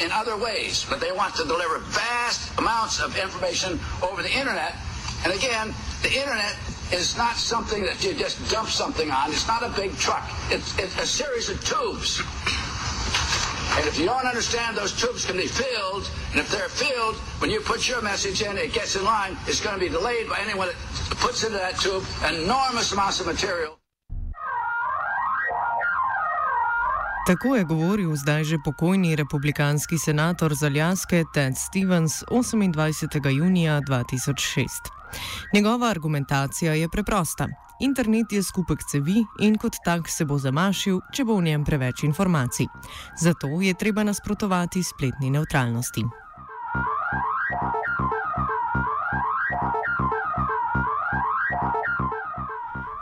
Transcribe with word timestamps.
in 0.00 0.10
other 0.12 0.36
ways, 0.36 0.86
but 0.88 1.00
they 1.00 1.12
want 1.12 1.34
to 1.36 1.44
deliver 1.44 1.78
vast 1.78 2.58
amounts 2.58 3.00
of 3.00 3.16
information 3.18 3.78
over 4.02 4.22
the 4.22 4.32
internet. 4.32 4.74
And 5.24 5.32
again, 5.32 5.74
the 6.02 6.12
internet 6.12 6.56
is 6.92 7.16
not 7.16 7.36
something 7.36 7.84
that 7.84 8.04
you 8.04 8.14
just 8.14 8.50
dump 8.50 8.68
something 8.68 9.10
on. 9.10 9.30
It's 9.30 9.46
not 9.48 9.62
a 9.62 9.68
big 9.70 9.96
truck. 9.96 10.28
It's, 10.50 10.78
it's 10.78 10.96
a 10.98 11.06
series 11.06 11.48
of 11.50 11.62
tubes. 11.64 12.22
And 13.76 13.86
if 13.86 13.98
you 13.98 14.06
don't 14.06 14.24
understand, 14.24 14.76
those 14.76 14.92
tubes 14.98 15.26
can 15.26 15.36
be 15.36 15.46
filled. 15.46 16.10
And 16.30 16.40
if 16.40 16.50
they're 16.50 16.68
filled, 16.68 17.16
when 17.40 17.50
you 17.50 17.60
put 17.60 17.88
your 17.88 18.00
message 18.00 18.40
in, 18.40 18.56
it 18.56 18.72
gets 18.72 18.96
in 18.96 19.04
line. 19.04 19.36
It's 19.46 19.60
going 19.60 19.74
to 19.74 19.80
be 19.80 19.90
delayed 19.90 20.28
by 20.28 20.38
anyone 20.38 20.68
that 20.68 20.76
puts 21.18 21.44
into 21.44 21.58
that 21.58 21.78
tube 21.78 22.04
enormous 22.26 22.92
amounts 22.92 23.20
of 23.20 23.26
material. 23.26 23.78
Tako 27.26 27.56
je 27.56 27.64
govoril 27.64 28.16
zdaj 28.16 28.44
že 28.44 28.58
pokojni 28.64 29.16
republikanski 29.16 29.98
senator 29.98 30.54
z 30.54 30.62
Aljaske 30.66 31.24
Ted 31.34 31.58
Stevens 31.58 32.22
28. 32.30 33.30
junija 33.30 33.80
2006. 33.80 34.68
Njegova 35.54 35.90
argumentacija 35.90 36.74
je 36.74 36.88
preprosta. 36.88 37.48
Internet 37.80 38.32
je 38.32 38.42
skupek 38.42 38.78
cevi 38.90 39.24
in 39.40 39.58
kot 39.58 39.72
tak 39.84 40.08
se 40.08 40.24
bo 40.24 40.38
zamašil, 40.38 41.00
če 41.12 41.24
bo 41.24 41.36
v 41.36 41.42
njem 41.42 41.64
preveč 41.64 42.02
informacij. 42.02 42.66
Zato 43.20 43.60
je 43.60 43.74
treba 43.74 44.04
nasprotovati 44.04 44.82
spletni 44.82 45.30
neutralnosti. 45.30 46.04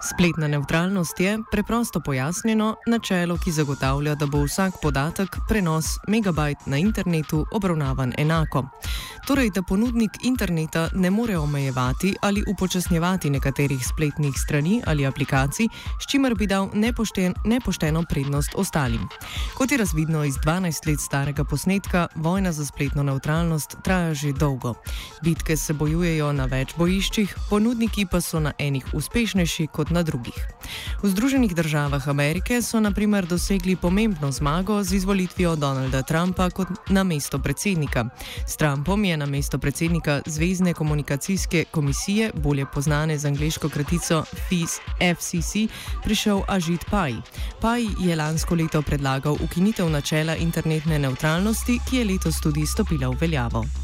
Spletna 0.04 0.48
neutralnost 0.48 1.20
je, 1.20 1.38
preprosto 1.50 2.00
pojasnjeno, 2.00 2.76
načelo, 2.86 3.38
ki 3.44 3.52
zagotavlja, 3.52 4.14
da 4.14 4.26
bo 4.26 4.42
vsak 4.44 4.74
podatek, 4.82 5.36
prenos 5.48 5.86
megabajt 6.08 6.66
na 6.66 6.76
internetu 6.76 7.46
obravnavan 7.52 8.12
enako. 8.18 8.66
Torej, 9.24 9.50
da 9.50 9.62
ponudnik 9.62 10.10
interneta 10.22 10.88
ne 10.94 11.10
more 11.10 11.38
omejevati 11.38 12.14
ali 12.20 12.44
upočasnjevati 12.46 13.30
nekaterih 13.30 13.86
spletnih 13.86 14.34
strani 14.36 14.82
ali 14.86 15.06
aplikacij, 15.06 15.68
s 16.00 16.06
čimer 16.10 16.34
bi 16.34 16.46
dal 16.46 16.68
nepošten, 16.74 17.34
nepošteno 17.44 18.04
prednost 18.08 18.50
ostalim. 18.54 19.08
Kot 19.54 19.72
je 19.72 19.78
razvidno 19.78 20.24
iz 20.24 20.34
12 20.34 20.88
let 20.88 21.00
starega 21.00 21.44
posnetka, 21.44 22.06
vojna 22.14 22.52
za 22.52 22.66
spletno 22.66 23.02
neutralnost 23.02 23.76
traja 23.82 24.14
že 24.14 24.32
dolgo. 24.32 24.74
Bitke 25.22 25.56
se 25.56 25.72
bojujejo 25.72 26.32
na 26.32 26.44
več 26.44 26.74
bojiščih, 26.76 27.34
ponudniki 27.50 28.06
pa 28.06 28.20
so 28.20 28.40
na 28.40 28.52
enih 28.58 28.84
uspešnejši 28.92 29.66
kot 29.66 29.90
na 29.90 30.02
drugih. 30.02 30.36
V 31.02 31.08
Združenih 31.08 31.54
državah 31.54 32.08
Amerike 32.08 32.62
so 32.62 32.80
naprimer 32.80 33.26
dosegli 33.26 33.76
pomembno 33.76 34.32
zmago 34.32 34.82
z 34.82 34.92
izvolitvijo 34.92 35.56
Donalda 35.56 36.02
Trumpa 36.02 36.50
kot 36.50 36.68
na 36.88 37.04
mesto 37.04 37.38
predsednika. 37.38 38.04
S 38.46 38.56
Trumpom 38.56 39.04
je 39.04 39.13
na 39.16 39.26
mesto 39.26 39.58
predsednika 39.58 40.20
Zvezdne 40.26 40.74
komunikacijske 40.74 41.64
komisije, 41.70 42.30
bolje 42.34 42.66
znane 42.76 43.18
z 43.18 43.26
angliško 43.26 43.68
kratico 43.68 44.24
FCC, 45.16 45.68
prišel 46.04 46.42
Ažit 46.48 46.84
Paj. 46.90 47.12
Paj 47.60 47.82
je 48.00 48.16
lansko 48.16 48.54
leto 48.54 48.82
predlagal 48.82 49.36
ukinitev 49.44 49.90
načela 49.90 50.36
internetne 50.36 50.98
neutralnosti, 50.98 51.78
ki 51.90 51.96
je 51.96 52.04
letos 52.04 52.40
tudi 52.40 52.66
stopila 52.66 53.08
v 53.08 53.16
veljavo. 53.20 53.83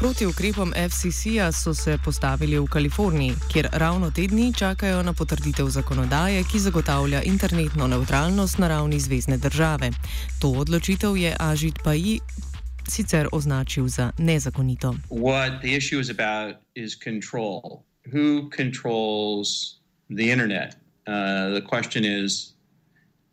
Proti 0.00 0.26
ukrepom 0.26 0.72
FCC-ja 0.72 1.52
so 1.52 1.74
se 1.74 1.98
postavili 2.04 2.58
v 2.58 2.64
Kaliforniji, 2.66 3.34
kjer 3.52 3.68
ravno 3.72 4.10
te 4.10 4.24
dni 4.26 4.52
čakajo 4.58 5.02
na 5.02 5.12
potrditev 5.12 5.68
zakonodaje, 5.68 6.40
ki 6.52 6.58
zagotavlja 6.58 7.22
internetno 7.22 7.86
neutralnost 7.86 8.58
na 8.58 8.68
ravni 8.68 9.00
zvezdne 9.00 9.36
države. 9.36 9.90
To 10.40 10.48
odločitev 10.48 11.16
je 11.16 11.36
Ažit 11.38 11.78
Paji 11.84 12.20
sicer 12.88 13.28
označil 13.32 13.88
za 13.88 14.12
nezakonito. 14.18 14.94
What 15.10 15.60
the 15.60 15.76
issue 15.76 16.00
is 16.00 16.08
about 16.10 16.56
is 16.74 16.96
control. 17.04 17.84
Who 18.08 18.48
controls 18.56 19.76
the 20.08 20.32
internet? 20.32 20.80
Uh, 21.06 21.60
the 21.60 21.62
question 21.68 22.04
is 22.04 22.54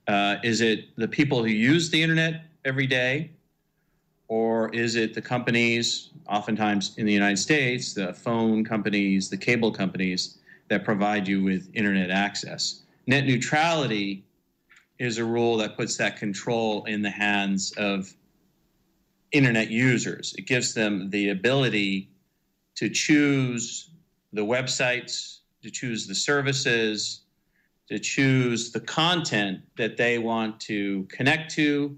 uh, 0.07 0.35
is 0.43 0.59
it 0.59 0.79
the 0.97 1.07
people 1.07 1.37
who 1.37 1.55
use 1.75 1.89
the 1.89 2.03
internet 2.03 2.33
every 2.65 2.87
day? 2.87 3.36
Or 4.27 4.69
is 4.73 4.95
it 4.95 5.13
the 5.13 5.21
companies, 5.21 6.09
oftentimes 6.27 6.97
in 6.97 7.05
the 7.05 7.13
United 7.13 7.37
States, 7.37 7.93
the 7.93 8.13
phone 8.13 8.65
companies, 8.65 9.29
the 9.29 9.37
cable 9.37 9.71
companies 9.71 10.37
that 10.67 10.83
provide 10.83 11.27
you 11.27 11.43
with 11.43 11.69
internet 11.73 12.09
access? 12.09 12.81
Net 13.05 13.25
neutrality 13.25 14.25
is 14.99 15.17
a 15.17 15.23
rule 15.23 15.57
that 15.57 15.77
puts 15.77 15.95
that 15.97 16.17
control 16.17 16.83
in 16.85 17.01
the 17.01 17.09
hands 17.09 17.71
of 17.77 18.13
internet 19.31 19.69
users. 19.69 20.33
It 20.37 20.47
gives 20.47 20.73
them 20.73 21.09
the 21.09 21.29
ability 21.29 22.09
to 22.75 22.89
choose 22.89 23.91
the 24.33 24.41
websites, 24.41 25.39
to 25.63 25.71
choose 25.71 26.07
the 26.07 26.15
services, 26.15 27.21
to 27.87 27.99
choose 27.99 28.71
the 28.71 28.79
content 28.81 29.61
that 29.77 29.97
they 29.97 30.17
want 30.17 30.59
to 30.61 31.03
connect 31.09 31.51
to 31.55 31.97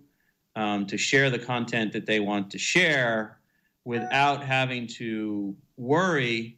um, 0.59 0.85
to 0.85 0.97
share 0.97 1.29
the 1.29 1.39
content 1.39 1.93
that 1.93 2.05
they 2.05 2.19
want 2.19 2.51
to 2.51 2.57
share 2.57 3.37
without 3.85 4.43
having 4.43 4.85
to 4.85 5.55
worry 5.77 6.57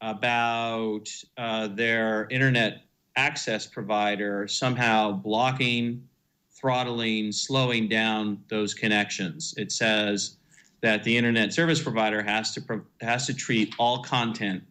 about 0.00 1.08
uh, 1.36 1.66
their 1.66 2.28
internet 2.30 2.82
access 3.16 3.66
provider 3.66 4.46
somehow 4.46 5.10
blocking, 5.10 6.06
throttling, 6.52 7.32
slowing 7.32 7.88
down 7.88 8.40
those 8.48 8.72
connections. 8.72 9.52
It 9.56 9.72
says 9.72 10.36
that 10.80 11.02
the 11.02 11.16
internet 11.16 11.52
service 11.52 11.82
provider 11.82 12.22
has 12.22 12.54
to 12.54 12.60
pro- 12.60 12.86
has 13.00 13.26
to 13.26 13.34
treat 13.34 13.74
all 13.80 14.00
content 14.04 14.62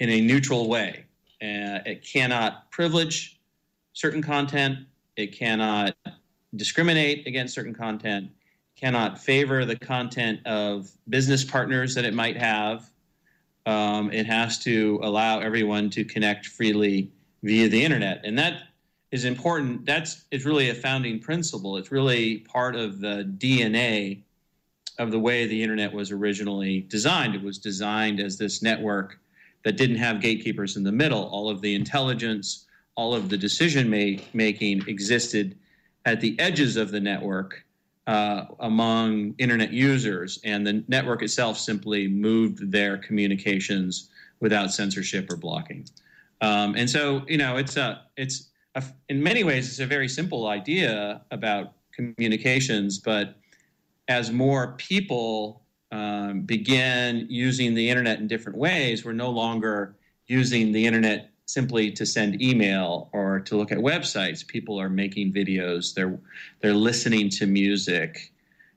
in 0.00 0.10
a 0.10 0.20
neutral 0.20 0.68
way. 0.68 1.04
Uh, 1.40 1.78
it 1.86 2.04
cannot 2.04 2.72
privilege 2.72 3.38
certain 3.92 4.20
content. 4.20 4.78
It 5.16 5.28
cannot 5.28 5.94
discriminate 6.56 7.26
against 7.26 7.54
certain 7.54 7.74
content, 7.74 8.30
cannot 8.76 9.18
favor 9.18 9.64
the 9.64 9.76
content 9.76 10.44
of 10.46 10.90
business 11.08 11.44
partners 11.44 11.94
that 11.94 12.04
it 12.04 12.14
might 12.14 12.36
have. 12.36 12.90
Um, 13.66 14.10
it 14.10 14.26
has 14.26 14.58
to 14.60 14.98
allow 15.02 15.40
everyone 15.40 15.90
to 15.90 16.04
connect 16.04 16.46
freely 16.46 17.12
via 17.42 17.68
the 17.68 17.84
internet, 17.84 18.24
and 18.24 18.38
that 18.38 18.62
is 19.10 19.24
important. 19.24 19.84
That's 19.84 20.24
it's 20.30 20.44
really 20.44 20.70
a 20.70 20.74
founding 20.74 21.18
principle. 21.20 21.76
It's 21.76 21.92
really 21.92 22.38
part 22.38 22.74
of 22.74 23.00
the 23.00 23.30
DNA 23.38 24.22
of 24.98 25.10
the 25.10 25.18
way 25.18 25.46
the 25.46 25.62
internet 25.62 25.92
was 25.92 26.10
originally 26.10 26.82
designed. 26.82 27.34
It 27.34 27.42
was 27.42 27.58
designed 27.58 28.20
as 28.20 28.38
this 28.38 28.62
network 28.62 29.18
that 29.64 29.76
didn't 29.76 29.96
have 29.96 30.20
gatekeepers 30.20 30.76
in 30.76 30.84
the 30.84 30.92
middle. 30.92 31.24
All 31.24 31.48
of 31.48 31.60
the 31.60 31.74
intelligence, 31.74 32.66
all 32.94 33.14
of 33.14 33.28
the 33.28 33.36
decision 33.36 33.90
making 33.90 34.88
existed 34.88 35.56
at 36.04 36.20
the 36.20 36.38
edges 36.38 36.76
of 36.76 36.90
the 36.90 37.00
network 37.00 37.64
uh, 38.06 38.46
among 38.60 39.34
internet 39.38 39.72
users, 39.72 40.40
and 40.44 40.66
the 40.66 40.84
network 40.88 41.22
itself 41.22 41.58
simply 41.58 42.08
moved 42.08 42.72
their 42.72 42.98
communications 42.98 44.08
without 44.40 44.72
censorship 44.72 45.30
or 45.30 45.36
blocking. 45.36 45.86
Um, 46.40 46.74
and 46.74 46.88
so, 46.88 47.22
you 47.28 47.36
know, 47.36 47.56
it's 47.56 47.76
a 47.76 48.02
it's 48.16 48.48
a, 48.74 48.82
in 49.08 49.22
many 49.22 49.44
ways, 49.44 49.68
it's 49.68 49.78
a 49.80 49.86
very 49.86 50.08
simple 50.08 50.48
idea 50.48 51.22
about 51.30 51.74
communications, 51.92 52.98
but 52.98 53.36
as 54.08 54.32
more 54.32 54.74
people 54.78 55.62
um, 55.92 56.42
begin 56.42 57.26
using 57.28 57.74
the 57.74 57.88
internet 57.88 58.18
in 58.18 58.26
different 58.26 58.58
ways, 58.58 59.04
we're 59.04 59.12
no 59.12 59.30
longer 59.30 59.96
using 60.26 60.72
the 60.72 60.86
internet 60.86 61.29
simply 61.52 61.90
to 61.90 62.06
send 62.06 62.40
email 62.40 63.08
or 63.12 63.40
to 63.40 63.56
look 63.56 63.72
at 63.72 63.78
websites. 63.78 64.46
People 64.46 64.80
are 64.80 64.88
making 64.88 65.32
videos. 65.32 65.94
They're 65.94 66.18
they're 66.60 66.74
listening 66.74 67.28
to 67.30 67.46
music. 67.46 68.32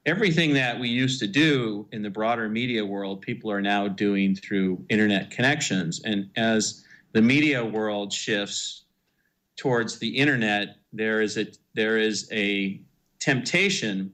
Everything 0.05 0.53
that 0.53 0.77
we 0.79 0.89
used 0.89 1.19
to 1.21 1.27
do 1.27 1.87
in 1.93 2.01
the 2.01 2.09
broader 2.09 2.49
media 2.49 2.85
world, 2.85 3.21
people 3.21 3.49
are 3.51 3.61
now 3.61 3.87
doing 3.87 4.35
through 4.35 4.83
internet 4.89 5.31
connections. 5.31 6.01
And 6.03 6.29
as 6.35 6.83
the 7.13 7.21
media 7.21 7.63
world 7.63 8.11
shifts 8.11 8.83
towards 9.55 9.99
the 9.99 10.17
internet, 10.17 10.77
there 10.91 11.21
is 11.21 11.37
a 11.37 11.47
there 11.73 11.97
is 11.97 12.27
a 12.31 12.81
temptation 13.19 14.11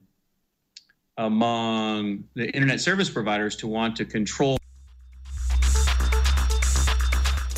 among 1.16 2.24
the 2.34 2.48
internet 2.50 2.80
service 2.80 3.10
providers 3.10 3.56
to 3.56 3.66
want 3.66 3.96
to 3.96 4.04
control. 4.04 4.59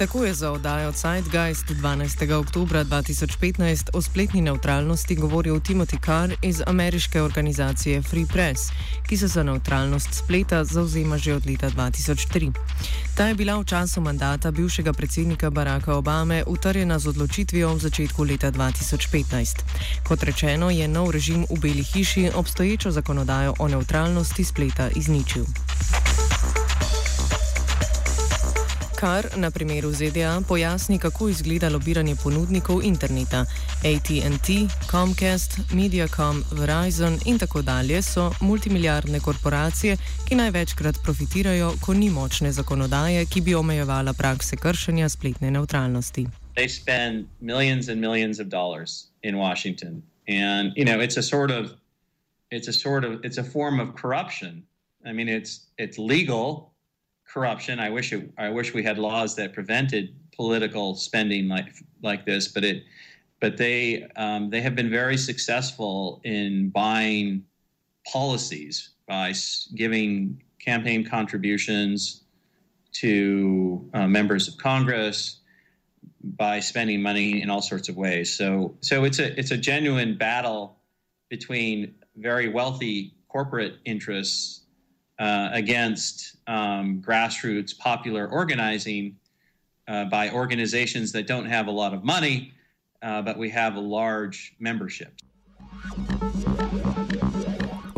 Tako 0.02 0.24
je 0.24 0.34
za 0.34 0.50
oddajo 0.50 0.92
Zeitgeist 0.92 1.66
12. 1.66 2.32
oktober 2.32 2.86
2015 2.86 3.90
o 3.92 4.02
spletni 4.02 4.40
neutralnosti 4.40 5.14
govoril 5.14 5.60
Timothy 5.60 6.04
Carr 6.04 6.34
iz 6.42 6.62
ameriške 6.66 7.22
organizacije 7.22 8.02
Free 8.02 8.26
Press, 8.26 8.60
ki 9.08 9.16
se 9.16 9.26
za 9.26 9.42
neutralnost 9.42 10.14
spleta 10.14 10.64
zauzema 10.64 11.18
že 11.18 11.34
od 11.34 11.46
leta 11.46 11.70
2003. 11.70 12.52
Ta 13.14 13.26
je 13.26 13.34
bila 13.34 13.58
v 13.58 13.64
času 13.64 14.00
mandata 14.00 14.50
bivšega 14.50 14.92
predsednika 14.92 15.50
Baracka 15.50 15.94
Obame 15.94 16.44
utrjena 16.46 16.98
z 16.98 17.06
odločitvijo 17.06 17.74
v 17.74 17.78
začetku 17.78 18.24
leta 18.24 18.52
2015. 18.52 19.62
Kot 20.08 20.22
rečeno, 20.22 20.70
je 20.70 20.88
nov 20.88 21.10
režim 21.10 21.46
v 21.50 21.60
Beli 21.60 21.82
hiši 21.82 22.30
obstoječo 22.34 22.90
zakonodajo 22.90 23.54
o 23.58 23.68
neutralnosti 23.68 24.44
spleta 24.44 24.90
izničil. 24.90 25.44
Kar 29.02 29.26
na 29.36 29.50
primeru 29.50 29.92
ZDA 29.92 30.42
pojasni, 30.48 30.98
kako 30.98 31.28
izgleda 31.28 31.68
lobiranje 31.68 32.14
ponudnikov 32.22 32.84
interneta. 32.84 33.40
ATT, 33.92 34.48
Comcast, 34.90 35.58
Mediacom, 35.72 36.44
Verizon 36.52 37.18
in 37.26 37.38
tako 37.38 37.62
dalje 37.62 38.02
so 38.02 38.30
multimilijardne 38.40 39.20
korporacije, 39.20 39.96
ki 40.28 40.34
največkrat 40.34 41.02
profitirajo, 41.04 41.72
ko 41.80 41.94
ni 41.94 42.10
močne 42.10 42.52
zakonodaje, 42.52 43.26
ki 43.26 43.40
bi 43.40 43.54
omejevala 43.54 44.12
prakse 44.12 44.56
kršenja 44.56 45.08
spletne 45.08 45.50
neutralnosti. 45.50 46.26
They 46.54 46.68
spend 46.68 47.26
millions 47.40 47.88
and 47.88 48.00
millions 48.00 48.38
of 48.40 48.46
dollars 48.46 49.10
in 49.22 49.34
Washington. 49.36 50.02
And, 50.28 50.72
you 50.76 50.84
know, 50.84 51.02
it's 51.04 51.16
a 51.16 51.22
sort 51.22 51.50
of, 51.50 51.74
it's 52.50 52.68
a 52.68 52.72
sort 52.72 53.04
of, 53.04 53.24
it's 53.24 53.38
a 53.38 53.44
form 53.44 53.80
of 53.80 53.96
corruption. 54.02 54.62
I 55.04 55.12
mean, 55.12 55.28
it's, 55.28 55.66
it's 55.78 55.98
legal, 55.98 56.71
corruption. 57.32 57.80
I 57.80 57.90
wish 57.90 58.12
it, 58.12 58.30
I 58.36 58.50
wish 58.50 58.74
we 58.74 58.82
had 58.82 58.98
laws 58.98 59.34
that 59.36 59.52
prevented 59.52 60.14
political 60.34 60.94
spending 60.94 61.48
like 61.48 61.74
like 62.02 62.26
this, 62.26 62.48
but 62.48 62.64
it 62.64 62.84
but 63.40 63.56
they 63.56 64.06
um, 64.16 64.50
they 64.50 64.60
have 64.60 64.74
been 64.74 64.90
very 64.90 65.16
successful 65.16 66.20
in 66.24 66.70
buying 66.70 67.44
policies 68.10 68.90
by 69.06 69.32
giving 69.74 70.42
campaign 70.58 71.04
contributions 71.04 72.22
to 72.92 73.88
uh, 73.94 74.06
members 74.06 74.48
of 74.48 74.56
Congress 74.58 75.38
by 76.22 76.60
spending 76.60 77.02
money 77.02 77.42
in 77.42 77.50
all 77.50 77.62
sorts 77.62 77.88
of 77.88 77.96
ways. 77.96 78.36
So 78.36 78.76
so 78.80 79.04
it's 79.04 79.18
a 79.18 79.38
it's 79.38 79.50
a 79.50 79.56
genuine 79.56 80.16
battle 80.16 80.76
between 81.28 81.94
very 82.16 82.48
wealthy 82.48 83.14
corporate 83.28 83.76
interests 83.86 84.61
uh, 85.22 85.50
against 85.52 86.34
um, 86.48 87.00
grassroots 87.00 87.78
popular 87.78 88.26
organizing 88.26 89.16
uh, 89.86 90.04
by 90.06 90.28
organizations 90.30 91.12
that 91.12 91.28
don't 91.28 91.46
have 91.46 91.68
a 91.68 91.70
lot 91.70 91.94
of 91.94 92.02
money, 92.02 92.52
uh, 93.02 93.22
but 93.22 93.38
we 93.38 93.48
have 93.48 93.76
a 93.76 93.80
large 93.80 94.56
membership. 94.58 95.12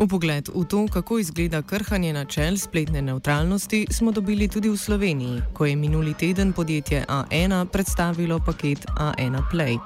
Upogled 0.05 0.49
v 0.53 0.65
to, 0.69 0.85
kako 0.87 1.17
izgleda 1.19 1.61
krhanje 1.61 2.13
načel 2.13 2.57
spletne 2.57 3.01
neutralnosti, 3.01 3.87
smo 3.89 4.11
dobili 4.11 4.47
tudi 4.47 4.69
v 4.69 4.77
Sloveniji, 4.77 5.41
ko 5.53 5.65
je 5.65 5.75
minuli 5.75 6.13
teden 6.13 6.53
podjetje 6.53 7.05
A1 7.09 7.65
predstavilo 7.65 8.39
paket 8.39 8.85
A1 8.97 9.41
Play. 9.51 9.79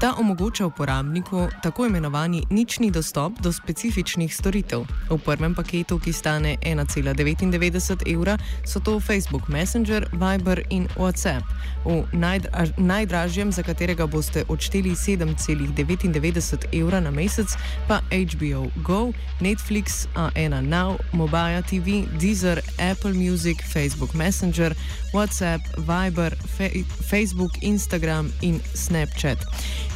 Ta 0.00 0.14
omogoča 0.18 0.66
uporabniku 0.66 1.48
tako 1.62 1.86
imenovani 1.86 2.42
nični 2.50 2.90
dostop 2.90 3.32
do 3.40 3.52
specifičnih 3.52 4.34
storitev. 4.34 4.84
V 5.10 5.18
prvem 5.24 5.54
paketu, 5.54 5.98
ki 5.98 6.12
stane 6.12 6.56
1,99 6.62 8.14
evra, 8.14 8.38
so 8.66 8.80
to 8.80 9.00
Facebook 9.00 9.48
Messenger, 9.48 10.08
Viber 10.12 10.60
in 10.70 10.88
WhatsApp. 10.96 11.42
V 11.84 12.04
najdra 12.12 12.66
najdražjem, 12.76 13.52
za 13.52 13.62
katerega 13.62 14.06
boste 14.06 14.44
odšteli 14.48 14.90
7,99 14.90 16.66
evra 16.72 17.00
na 17.00 17.10
mesec, 17.10 17.56
pa 17.88 18.00
HBO 18.10 18.68
Go. 18.84 19.12
Netflix, 19.46 20.08
A1 20.14 20.60
Now, 20.60 20.98
Mobile 21.12 21.62
TV, 21.62 21.88
Deezer, 22.18 22.58
Apple 22.78 23.14
Music, 23.14 23.62
Facebook 23.62 24.12
Messenger, 24.14 24.74
WhatsApp, 25.12 25.60
Viber, 25.78 26.32
Fe 26.56 26.82
Facebook, 27.10 27.52
Instagram 27.62 28.32
in 28.42 28.58
Snapchat. 28.74 29.38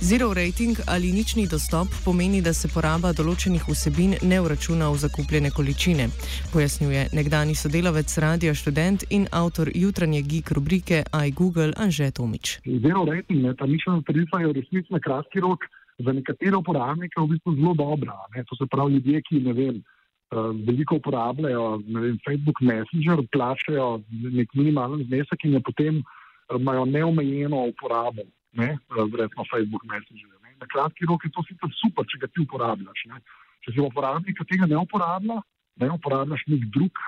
Zero 0.01 0.35
rating 0.35 0.79
ali 0.87 1.13
nični 1.13 1.47
dostop 1.47 1.89
pomeni, 2.05 2.41
da 2.43 2.53
se 2.53 2.69
poraba 2.69 3.11
določenih 3.13 3.67
vsebin 3.69 4.15
ne 4.23 4.39
vračuna 4.41 4.89
v 4.95 5.01
zakupljene 5.03 5.51
količine, 5.51 6.07
pojasnjuje 6.53 7.09
nekdani 7.13 7.55
sodelavec 7.55 8.19
Radio 8.19 8.55
Student 8.55 9.05
in 9.11 9.27
avtor 9.33 9.69
jutranje 9.75 10.23
geek 10.23 10.55
rubrike 10.57 11.03
iGoogle 11.27 11.73
Anže 11.77 12.11
Tomič. 12.11 12.61
Zero 12.87 13.05
rating, 13.05 13.51
ta 13.59 13.67
nična 13.67 13.99
tarifa 14.07 14.41
je 14.41 14.47
v 14.47 14.57
resnici 14.61 14.95
na 14.95 15.03
kratki 15.03 15.43
rok 15.43 15.67
za 16.05 16.13
nekatere 16.13 16.57
uporabnike 16.57 17.21
v 17.21 17.29
bistvu 17.35 17.55
zelo 17.57 17.75
dobra. 17.75 18.17
Ne? 18.35 18.45
To 18.49 18.57
se 18.57 18.67
pravi, 18.71 18.99
ljudje, 18.99 19.23
ki 19.29 19.41
ne 19.45 19.53
vem, 19.53 19.77
uh, 19.81 20.51
veliko 20.67 20.99
uporabljajo 21.01 21.67
vem, 21.87 22.19
Facebook 22.27 22.61
Messenger, 22.61 23.23
plačajo 23.33 24.01
nek 24.11 24.55
minimalen 24.55 25.05
znesek 25.09 25.45
in 25.45 25.61
potem 25.63 26.03
uh, 26.03 26.59
imajo 26.61 26.85
neomejeno 26.85 27.65
uporabo, 27.73 28.27
ne? 28.53 28.77
uh, 28.91 29.07
recimo 29.23 29.47
Facebook 29.53 29.85
Messenger. 29.85 30.37
Ne? 30.43 30.57
Na 30.61 30.67
kratki 30.67 31.09
rok 31.09 31.25
je 31.25 31.33
to 31.35 31.45
sicer 31.49 31.73
super, 31.77 32.09
če 32.09 32.25
ga 32.25 32.33
ti 32.33 32.45
uporabljaš. 32.45 33.07
Ne? 33.13 33.23
Če 33.65 33.77
si 33.77 33.85
uporabnik, 33.85 34.39
ki 34.39 34.49
tega 34.55 34.69
ne 34.71 34.79
uporablja, 34.81 35.41
ne 35.81 35.95
uporabljaš 35.97 36.47
nek 36.49 36.69
drug. 36.75 37.03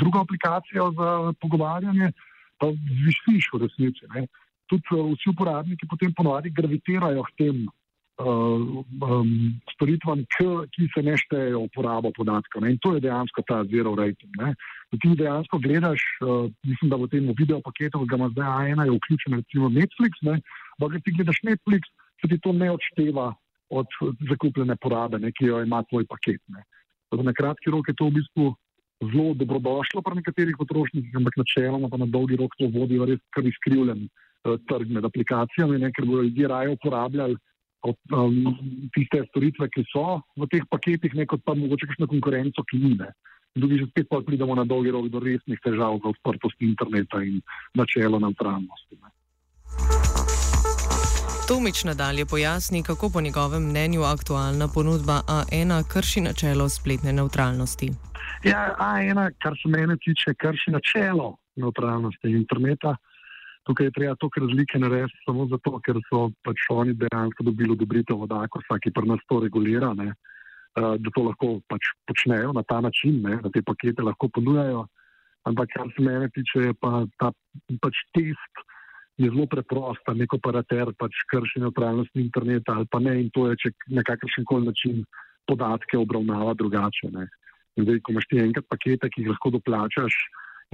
Druga 0.00 0.24
aplikacija 0.24 0.88
za 0.98 1.10
pogovarjanje, 1.38 2.08
pa 2.58 2.66
zvisiš 2.74 3.46
v 3.52 3.60
resnici. 3.62 4.08
Ne 4.10 4.24
tudi 4.70 4.94
uh, 4.94 5.10
vsi 5.14 5.30
uporabniki 5.30 5.88
potem 5.90 6.14
ponovadi 6.14 6.50
gravitirajo 6.50 7.22
k 7.30 7.34
tem 7.38 7.66
uh, 7.66 8.84
um, 8.84 9.30
storitvam, 9.74 10.24
k, 10.36 10.66
ki 10.72 10.88
se 10.94 11.02
ne 11.04 11.16
štejejo 11.20 11.66
uporabo 11.68 12.12
podatkov. 12.16 12.64
Ne? 12.64 12.74
In 12.74 12.80
to 12.82 12.96
je 12.96 13.04
dejansko 13.06 13.44
ta 13.46 13.62
zero 13.70 13.94
rating. 13.98 14.32
Ne? 14.40 14.54
Da 14.92 15.00
ti 15.02 15.14
dejansko 15.18 15.60
gledaš, 15.62 16.02
uh, 16.24 16.50
mislim, 16.66 16.92
da 16.92 17.00
v 17.00 17.10
tem 17.12 17.30
video 17.36 17.60
paketu, 17.64 18.02
ki 18.02 18.10
ga 18.10 18.20
ima 18.20 18.30
zdaj 18.34 18.52
A1, 18.66 18.84
je 18.84 18.98
vključen 18.98 19.40
recimo 19.40 19.72
Netflix, 19.72 20.22
da 20.22 20.86
ti 20.98 21.16
gledaš 21.16 21.42
Netflix, 21.46 21.90
se 22.20 22.30
ti 22.30 22.40
to 22.40 22.52
ne 22.52 22.70
odšteva 22.72 23.32
od 23.70 23.88
zakupljene 24.30 24.76
porabe, 24.78 25.18
ne, 25.18 25.32
ki 25.34 25.50
jo 25.50 25.58
ima 25.62 25.82
tvoj 25.90 26.06
paket. 26.06 26.40
Na 27.10 27.32
kratki 27.34 27.70
rok 27.70 27.88
je 27.88 27.96
to 27.98 28.06
v 28.06 28.20
bistvu 28.20 28.52
zelo 29.10 29.34
dobrodošlo 29.34 30.00
pri 30.02 30.20
nekaterih 30.20 30.56
potrošnikih, 30.56 31.16
ampak 31.18 31.36
načeloma 31.36 31.90
pa 31.90 31.98
na 32.00 32.06
dolgi 32.06 32.38
rok 32.38 32.54
to 32.56 32.70
vodi 32.72 32.96
v 32.96 33.10
res 33.10 33.20
kar 33.34 33.44
izkrivljen 33.44 34.06
Eh, 34.06 34.25
trg 34.70 34.90
med 34.94 35.04
aplikacijami, 35.04 35.78
ne, 35.82 35.92
ker 35.92 36.06
bodo 36.08 36.22
ljudje 36.22 36.48
raje 36.48 36.72
uporabljali 36.74 37.36
um, 37.86 38.88
tiste 38.94 39.22
storitve, 39.30 39.68
ki 39.74 39.84
so 39.92 40.20
v 40.36 40.48
teh 40.50 40.64
paketih, 40.70 41.14
ne 41.14 41.26
kot 41.26 41.44
pa 41.44 41.54
mogoče 41.54 41.90
kakšno 41.90 42.10
konkurenco, 42.10 42.64
ki 42.70 42.82
ni. 42.82 42.94
Ne. 42.98 43.10
Drugi 43.56 43.78
že 43.80 43.86
spet 43.90 44.08
pridemo 44.26 44.54
na 44.54 44.64
dolgi 44.68 44.92
rok 44.92 45.08
do 45.08 45.20
resnih 45.20 45.60
težav 45.64 46.00
za 46.02 46.12
odprtost 46.12 46.60
interneta 46.60 47.22
in 47.24 47.40
načelo 47.74 48.20
neutralnosti. 48.20 48.98
Ne. 49.00 49.08
Tomič 51.48 51.84
nadalje 51.84 52.26
pojasni, 52.26 52.82
kako 52.82 53.10
po 53.10 53.20
njegovem 53.20 53.70
mnenju 53.70 54.02
aktualna 54.02 54.68
ponudba 54.74 55.22
A1 55.28 55.82
krši 55.92 56.20
načelo 56.20 56.68
spletne 56.68 57.12
neutralnosti. 57.12 57.90
Ja, 58.44 58.74
A1, 58.78 59.30
kar 59.42 59.54
se 59.62 59.68
mene 59.68 59.96
tiče, 59.96 60.34
krši 60.34 60.70
načelo 60.70 61.36
neutralnosti 61.56 62.28
interneta 62.28 62.96
tukaj 63.66 63.86
je 63.86 63.94
treba 63.98 64.14
toliko 64.14 64.40
razlike 64.40 64.78
narediti, 64.78 65.22
samo 65.26 65.46
zato, 65.50 65.80
ker 65.86 65.98
so 66.08 66.28
pač 66.46 66.68
oni 66.70 66.94
dejansko 67.00 67.46
dobili 67.48 67.74
odobritev 67.74 68.22
od 68.26 68.32
AKOS-a, 68.32 68.78
ki 68.82 68.94
pri 68.94 69.10
nas 69.10 69.24
to 69.30 69.40
regulira, 69.42 69.90
ne, 69.98 70.12
uh, 70.12 70.94
da 71.02 71.14
to 71.14 71.24
lahko 71.26 71.50
pač 71.70 71.90
počnejo 72.06 72.54
na 72.54 72.62
ta 72.62 72.80
način, 72.80 73.18
ne, 73.26 73.40
da 73.42 73.50
te 73.50 73.64
pakete 73.66 74.06
lahko 74.06 74.30
ponujajo. 74.38 74.86
Ampak, 75.46 75.70
kar 75.74 75.90
se 75.94 76.02
mene 76.02 76.30
tiče, 76.34 76.70
je 76.70 76.78
pa 76.82 77.04
ta 77.22 77.30
pač 77.82 78.00
test 78.14 78.64
je 79.16 79.30
zelo 79.30 79.46
preprosta, 79.48 80.12
nek 80.12 80.34
operater 80.36 80.90
pač 81.00 81.22
krši 81.30 81.62
neutralnost 81.62 82.18
interneta 82.20 82.74
ali 82.76 82.88
pa 82.90 83.00
ne 83.00 83.14
in 83.22 83.30
to 83.32 83.46
je, 83.48 83.56
če 83.62 83.70
na 83.96 84.04
kakršen 84.04 84.44
koli 84.44 84.68
način 84.68 85.04
podatke 85.48 85.96
obravnava 85.98 86.52
drugače. 86.58 87.08
Ne. 87.14 87.28
Zdaj, 87.80 88.02
ko 88.02 88.12
imaš 88.12 88.26
ti 88.28 88.42
enkrat 88.42 88.66
pakete, 88.68 89.08
ki 89.08 89.22
jih 89.22 89.30
lahko 89.32 89.54
doplačaš 89.56 90.18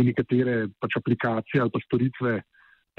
in 0.00 0.08
nekatere 0.10 0.56
pač 0.82 0.96
aplikacije 0.98 1.62
ali 1.62 1.70
pa 1.70 1.82
storitve 1.84 2.32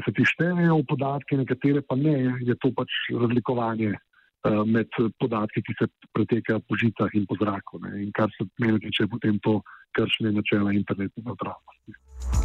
se 0.01 0.13
ti 0.15 0.25
štejejo 0.25 0.79
v 0.81 0.87
podatke, 0.89 1.37
nekatere 1.37 1.83
pa 1.85 1.95
ne, 1.99 2.33
je 2.41 2.55
to 2.61 2.73
pač 2.75 2.89
razlikovanje 3.13 3.93
uh, 3.93 4.63
med 4.65 4.89
podatki, 5.21 5.61
ki 5.61 5.77
se 5.79 5.89
pretekajo 6.15 6.63
po 6.65 6.79
žicah 6.79 7.13
in 7.13 7.27
po 7.29 7.37
zraku. 7.41 7.81
Ne. 7.85 8.07
In 8.07 8.11
kar 8.15 8.31
se 8.37 8.47
meni 8.59 8.81
tiče, 8.81 9.07
potem 9.11 9.37
to 9.45 9.61
kršenje 9.93 10.33
načela 10.33 10.73
internetne 10.73 11.23
neutralnosti. 11.23 12.42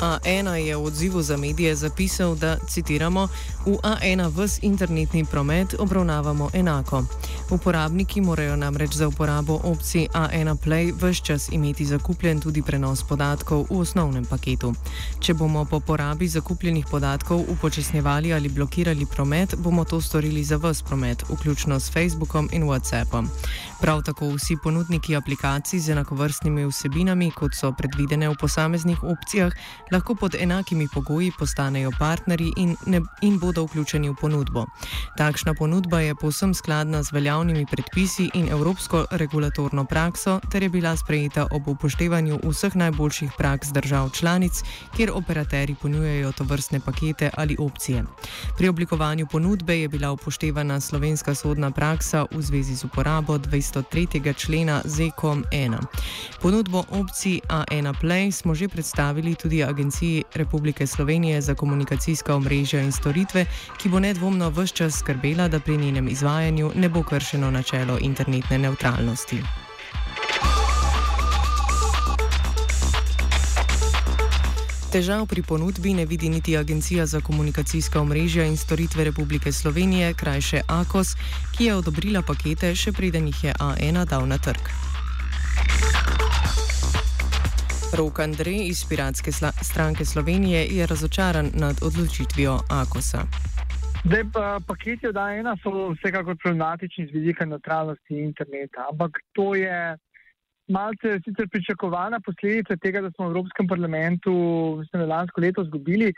A1 0.00 0.52
je 0.52 0.76
v 0.76 0.84
odzivu 0.84 1.22
za 1.22 1.36
medije 1.36 1.74
zapisal, 1.74 2.34
da 2.34 2.56
citiramo: 2.68 3.28
V 3.66 3.76
A1 3.82 4.30
vs 4.30 4.58
internetni 4.62 5.24
promet 5.24 5.74
obravnavamo 5.78 6.50
enako. 6.52 7.04
Uporabniki 7.50 8.20
morajo 8.20 8.56
namreč 8.56 8.94
za 8.94 9.08
uporabo 9.08 9.60
opcij 9.64 10.08
A1 10.14 10.56
Play 10.56 10.92
vse 10.92 11.24
čas 11.24 11.48
imeti 11.52 11.84
zakupljen 11.84 12.40
tudi 12.40 12.62
prenos 12.62 13.02
podatkov 13.02 13.66
v 13.70 13.80
osnovnem 13.80 14.24
paketu. 14.24 14.74
Če 15.20 15.34
bomo 15.34 15.64
po 15.64 15.80
porabi 15.80 16.28
zakupljenih 16.28 16.86
podatkov 16.90 17.44
upočasnjevali 17.48 18.34
ali 18.34 18.48
blokirali 18.48 19.06
promet, 19.06 19.54
bomo 19.56 19.84
to 19.84 20.00
storili 20.00 20.44
za 20.44 20.56
vse 20.56 20.84
promet, 20.84 21.24
vključno 21.28 21.80
s 21.80 21.90
Facebookom 21.90 22.48
in 22.52 22.62
WhatsAppom. 22.62 23.28
Prav 23.80 24.02
tako 24.02 24.28
vsi 24.34 24.56
ponudniki 24.62 25.16
aplikacij 25.16 25.78
z 25.80 25.88
enakovrstnimi 25.88 26.64
vsebinami, 26.66 27.30
kot 27.30 27.54
so 27.54 27.70
predvidene 27.72 28.28
v 28.28 28.34
posameznih 28.34 29.04
opcijah, 29.04 29.52
lahko 29.92 30.14
pod 30.14 30.34
enakimi 30.34 30.88
pogoji 30.94 31.30
postanejo 31.38 31.92
partnerji 31.98 32.52
in, 32.56 32.76
ne, 32.86 33.00
in 33.22 33.38
bodo 33.38 33.62
vključeni 33.64 34.10
v 34.10 34.14
ponudbo. 34.20 34.64
Takšna 35.16 35.54
ponudba 35.54 36.00
je 36.00 36.14
povsem 36.14 36.54
skladna 36.54 37.02
z 37.02 37.12
veljavnimi 37.12 37.66
predpisi 37.70 38.30
in 38.34 38.48
evropsko 38.48 39.04
regulatorno 39.10 39.84
prakso, 39.84 40.40
ter 40.50 40.62
je 40.62 40.68
bila 40.68 40.96
sprejeta 40.96 41.46
ob 41.50 41.68
upoštevanju 41.68 42.40
vseh 42.42 42.74
najboljših 42.76 43.38
praks 43.38 43.68
držav 43.68 44.10
članic, 44.10 44.62
kjer 44.96 45.10
operaterji 45.14 45.74
ponujajo 45.74 46.32
to 46.32 46.44
vrstne 46.44 46.80
pakete 46.80 47.30
ali 47.36 47.56
opcije. 47.58 48.04
Pri 48.56 48.68
oblikovanju 48.68 49.26
ponudbe 49.26 49.80
je 49.80 49.88
bila 49.88 50.12
upoštevana 50.12 50.80
slovenska 50.80 51.34
sodna 51.34 51.70
praksa 51.70 52.26
v 52.30 52.42
zvezi 52.42 52.74
z 52.74 52.84
uporabo 52.84 53.38
203. 53.72 54.34
člena 54.34 54.82
ZECOM 54.84 55.44
1. 55.52 55.76
Ponudbo 56.42 56.84
opcij 56.90 57.40
A1 57.48 57.94
Play 58.00 58.32
smo 58.32 58.54
že 58.54 58.68
predstavili 58.68 59.34
tudi. 59.34 59.62
Agenciji 59.64 60.24
Republike 60.34 60.86
Slovenije 60.86 61.40
za 61.40 61.54
komunikacijska 61.54 62.34
omrežja 62.34 62.80
in 62.80 62.92
storitve, 62.92 63.46
ki 63.78 63.88
bo 63.88 64.00
nedvomno 64.00 64.50
vse 64.50 64.74
čas 64.74 64.98
skrbela, 64.98 65.48
da 65.48 65.60
pri 65.60 65.76
njenem 65.76 66.08
izvajanju 66.08 66.72
ne 66.74 66.88
bo 66.88 67.02
kršeno 67.02 67.50
načelo 67.50 67.98
internetne 68.00 68.58
neutralnosti. 68.58 69.67
Težav 74.88 75.26
pri 75.28 75.42
ponudbi 75.44 75.92
ne 75.92 76.06
vidi 76.08 76.28
niti 76.28 76.56
Agencija 76.56 77.06
za 77.06 77.20
komunikacijska 77.20 78.00
omrežja 78.00 78.44
in 78.44 78.56
storitve 78.56 79.04
Republike 79.04 79.52
Slovenije, 79.52 80.14
krajše 80.14 80.60
AKOS, 80.68 81.14
ki 81.56 81.64
je 81.64 81.74
odobrila 81.74 82.22
pakete, 82.22 82.72
še 82.74 82.92
preden 82.96 83.26
jih 83.28 83.44
je 83.44 83.52
A1 83.52 84.04
dal 84.08 84.24
na 84.24 84.38
trg. 84.38 84.70
Rok 87.92 88.18
Andrej 88.18 88.68
iz 88.68 88.80
Piratske 88.88 89.32
stranke 89.62 90.04
Slovenije 90.04 90.64
je 90.64 90.86
razočaran 90.86 91.50
nad 91.54 91.76
odločitvijo 91.82 92.58
Akosa. 92.70 93.26
Zdaj, 94.04 94.24
pa, 94.32 94.60
paketi 94.66 95.06
od 95.06 95.14
A1 95.14 95.62
so 95.62 95.92
vsekakor 96.00 96.36
problematični 96.42 97.06
z 97.06 97.12
vidika 97.12 97.44
neutralnosti 97.44 98.24
interneta, 98.24 98.88
ampak 98.90 99.20
to 99.32 99.54
je 99.54 99.98
malce 100.68 101.20
sicer 101.24 101.48
pričakovana 101.48 102.20
posledica 102.20 102.76
tega, 102.76 103.00
da 103.00 103.10
smo 103.10 103.28
v 103.28 103.30
Evropskem 103.30 103.68
parlamentu 103.68 104.32
mislim, 104.80 105.08
lansko 105.08 105.40
leto 105.40 105.62
izgubili. 105.62 106.12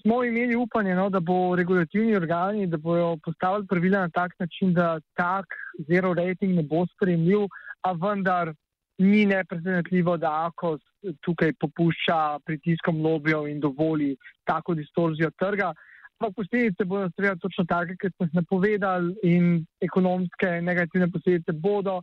Smo 0.00 0.24
imeli 0.24 0.56
upanje, 0.56 0.94
no, 0.94 1.10
da 1.10 1.20
bo 1.20 1.56
regulativni 1.56 2.16
organi, 2.16 2.66
da 2.66 2.76
bodo 2.76 3.16
postavili 3.24 3.66
pravila 3.66 4.00
na 4.00 4.08
tak 4.08 4.32
način, 4.38 4.72
da 4.74 5.00
tak 5.14 5.46
zero 5.88 6.14
rating 6.14 6.54
ne 6.56 6.62
bo 6.62 6.86
sprejemljiv, 6.94 7.48
a 7.82 7.92
vendar 7.92 8.54
ni 8.98 9.26
nepresenetljivo, 9.26 10.16
da 10.16 10.30
AKOS 10.46 10.80
tukaj 11.20 11.52
popušča 11.60 12.38
pritiskom 12.46 13.02
lobijev 13.02 13.48
in 13.48 13.60
dovoli 13.60 14.16
tako 14.44 14.74
distorzijo 14.74 15.30
trga. 15.38 15.72
Ampak 16.14 16.34
posledice 16.36 16.84
bodo 16.84 17.08
seveda 17.16 17.34
točno 17.42 17.64
take, 17.64 17.96
kot 17.98 18.12
smo 18.16 18.28
napovedali, 18.32 19.14
in 19.26 19.64
ekonomske 19.82 20.60
negativne 20.62 21.08
posledice 21.10 21.52
bodo 21.52 22.00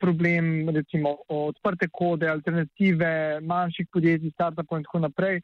problem, 0.00 0.68
recimo 0.76 1.16
odprte 1.28 1.88
kode, 1.92 2.28
alternative 2.28 3.40
manjših 3.40 3.88
podjetij, 3.92 4.34
startupov 4.34 4.78
in 4.78 4.84
tako 4.84 5.02
naprej. 5.06 5.40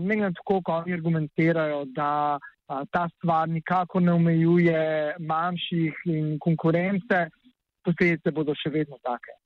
Ne 0.00 0.16
glede 0.16 0.30
na 0.30 0.32
to, 0.32 0.42
kako 0.48 0.78
oni 0.78 0.96
argumentirajo, 0.96 1.84
da 1.92 2.38
ta 2.90 3.04
stvar 3.18 3.48
nikakor 3.48 4.02
ne 4.02 4.12
omejuje 4.12 5.14
manjših 5.20 6.02
in 6.06 6.38
konkurence, 6.40 7.26
posledice 7.84 8.32
bodo 8.32 8.56
še 8.56 8.72
vedno 8.72 8.96
take. 9.04 9.41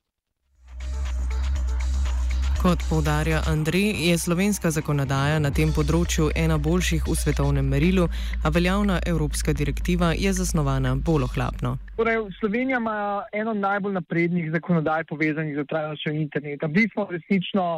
Kot 2.66 2.82
povdarja 2.90 3.40
Andrej, 3.46 3.94
je 4.10 4.18
slovenska 4.18 4.72
zakonodaja 4.74 5.36
na 5.38 5.52
tem 5.54 5.70
področju 5.70 6.32
ena 6.34 6.56
boljših 6.58 7.04
v 7.06 7.14
svetovnem 7.14 7.68
merilu, 7.70 8.08
a 8.42 8.50
veljavna 8.50 8.96
evropska 9.06 9.54
direktiva 9.54 10.08
je 10.18 10.32
zasnovana 10.34 10.96
bolj 11.08 11.28
ohlapno. 11.28 11.76
Torej, 11.94 12.24
Slovenija 12.40 12.80
ima 12.82 13.22
eno 13.30 13.54
najbolj 13.54 13.94
naprednih 14.00 14.50
zakonodaj 14.56 15.06
povezanih 15.12 15.54
z 15.60 15.66
trajnostjo 15.70 16.16
interneta. 16.18 16.66
Bili 16.66 16.90
smo 16.90 17.06
resnično 17.12 17.68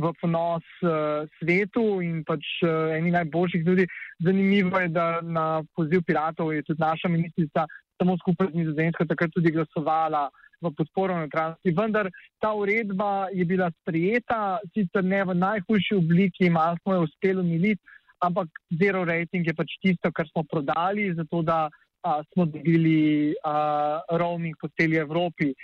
v 0.00 0.14
ponos 0.22 0.64
uh, 0.80 1.28
svetu 1.36 2.00
in 2.00 2.24
pač 2.24 2.48
uh, 2.64 2.96
eni 2.96 3.12
najboljših 3.18 3.68
tudi. 3.68 3.84
Zanimivo 4.24 4.80
je, 4.80 4.88
da 4.88 5.20
na 5.20 5.60
poziv 5.76 6.08
piratov 6.08 6.56
je 6.56 6.64
tudi 6.64 6.80
naša 6.80 7.12
ministrica 7.12 7.68
samo 8.00 8.16
skupaj 8.16 8.48
z 8.54 8.62
nizozemsko 8.62 9.04
takrat 9.12 9.36
tudi 9.36 9.52
glasovala 9.52 10.30
v 10.60 10.72
podporo 10.74 11.18
neutralnosti. 11.18 11.74
Vendar 11.74 12.10
ta 12.40 12.52
uredba 12.54 13.28
je 13.32 13.44
bila 13.44 13.70
sprejeta, 13.80 14.58
sicer 14.74 15.04
ne 15.04 15.22
v 15.24 15.34
najhujši 15.34 15.94
obliki, 15.98 16.50
malo 16.50 16.76
smo 16.82 16.94
jo 16.94 17.06
uspeli 17.06 17.40
umiliti, 17.40 17.82
ampak 18.20 18.48
zero 18.74 19.04
rating 19.04 19.46
je 19.46 19.54
pač 19.54 19.78
tisto, 19.82 20.10
kar 20.12 20.26
smo 20.28 20.42
prodali, 20.42 21.14
zato 21.14 21.42
da 21.42 21.68
a, 22.02 22.22
smo 22.32 22.46
dobili 22.46 23.34
a, 23.44 24.00
roaming 24.18 24.56
po 24.60 24.68
celi 24.74 24.98
Evropi. 24.98 25.54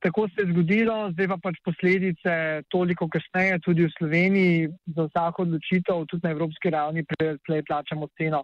Tako 0.00 0.28
se 0.32 0.42
je 0.42 0.52
zgodilo, 0.52 1.10
zdaj 1.12 1.28
pa 1.28 1.36
pač 1.42 1.58
posledice 1.64 2.62
toliko 2.72 3.04
kasneje, 3.08 3.58
tudi 3.60 3.84
v 3.84 3.92
Sloveniji, 3.98 4.70
za 4.96 5.04
vsako 5.10 5.44
odločitev, 5.44 6.06
tudi 6.08 6.24
na 6.24 6.32
evropski 6.32 6.72
ravni, 6.72 7.04
prej 7.04 7.62
plačamo 7.68 8.08
ceno. 8.16 8.40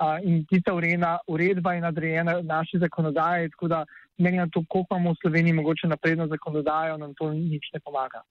Uh, 0.00 0.16
in 0.24 0.46
tista 0.48 0.72
urena, 0.72 1.18
uredba 1.28 1.74
je 1.74 1.80
nadrejena 1.80 2.38
naši 2.46 2.78
zakonodaji, 2.78 3.50
tako 3.50 3.68
da 3.68 3.82
meni 4.20 4.36
na 4.36 4.46
to, 4.46 4.62
koliko 4.68 4.96
imamo 4.96 5.12
v 5.12 5.20
Sloveniji 5.22 5.52
mogoče 5.52 5.88
napredno 5.88 6.26
zakonodajo, 6.26 6.96
nam 6.96 7.14
to 7.14 7.32
nič 7.32 7.72
ne 7.74 7.80
pomaga. 7.80 8.22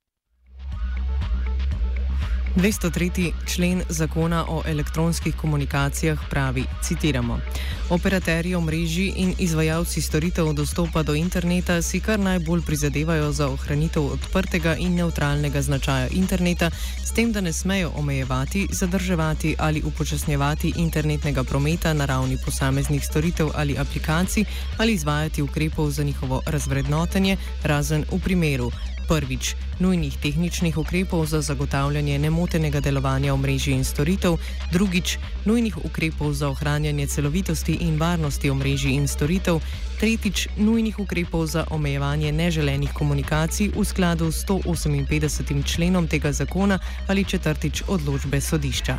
203. 2.60 3.32
člen 3.46 3.84
zakona 3.90 4.46
o 4.50 4.62
elektronskih 4.66 5.36
komunikacijah 5.36 6.20
pravi, 6.30 6.66
citiramo: 6.84 7.40
Operaterji 7.90 8.56
omrežji 8.56 9.14
in 9.16 9.34
izvajalci 9.38 10.02
storitev 10.02 10.54
dostopa 10.54 11.04
do 11.04 11.16
interneta 11.16 11.82
si 11.82 12.00
kar 12.00 12.20
najbolj 12.20 12.62
prizadevajo 12.62 13.32
za 13.32 13.48
ohranitev 13.48 14.04
odprtega 14.04 14.76
in 14.76 14.96
neutralnega 14.96 15.62
značaja 15.62 16.08
interneta, 16.12 16.70
s 17.06 17.12
tem, 17.12 17.32
da 17.32 17.42
ne 17.42 17.54
smejo 17.54 17.92
omejevati, 17.96 18.68
zadrževati 18.72 19.56
ali 19.60 19.82
upočasnjevati 19.86 20.74
internetnega 20.76 21.44
prometa 21.44 21.94
na 21.94 22.06
ravni 22.06 22.38
posameznih 22.46 23.06
storitev 23.06 23.48
ali 23.56 23.78
aplikacij 23.78 24.46
ali 24.78 24.94
izvajati 24.94 25.42
ukrepov 25.42 25.92
za 25.92 26.04
njihovo 26.04 26.42
razvrednotenje, 26.46 27.38
razen 27.64 28.06
v 28.12 28.20
primeru 28.20 28.72
prvič 29.10 29.56
nujnih 29.80 30.14
tehničnih 30.22 30.78
ukrepov 30.78 31.26
za 31.26 31.42
zagotavljanje 31.42 32.20
nemotenega 32.20 32.80
delovanja 32.80 33.34
omrežij 33.34 33.74
in 33.74 33.84
storitev, 33.84 34.38
drugič 34.72 35.18
nujnih 35.46 35.78
ukrepov 35.86 36.34
za 36.34 36.50
ohranjanje 36.50 37.08
celovitosti 37.08 37.74
in 37.82 37.98
varnosti 37.98 38.50
omrežij 38.50 38.94
in 38.94 39.08
storitev, 39.08 39.60
tretjič 40.00 40.48
nujnih 40.58 41.00
ukrepov 41.00 41.48
za 41.48 41.66
omejevanje 41.72 42.32
neželenih 42.32 42.94
komunikacij 42.94 43.72
v 43.76 43.86
skladu 43.86 44.32
s 44.32 44.46
158. 44.46 45.66
členom 45.66 46.08
tega 46.08 46.32
zakona 46.32 46.80
ali 47.08 47.26
četrtič 47.26 47.84
odločbe 47.88 48.42
sodišča. 48.42 48.98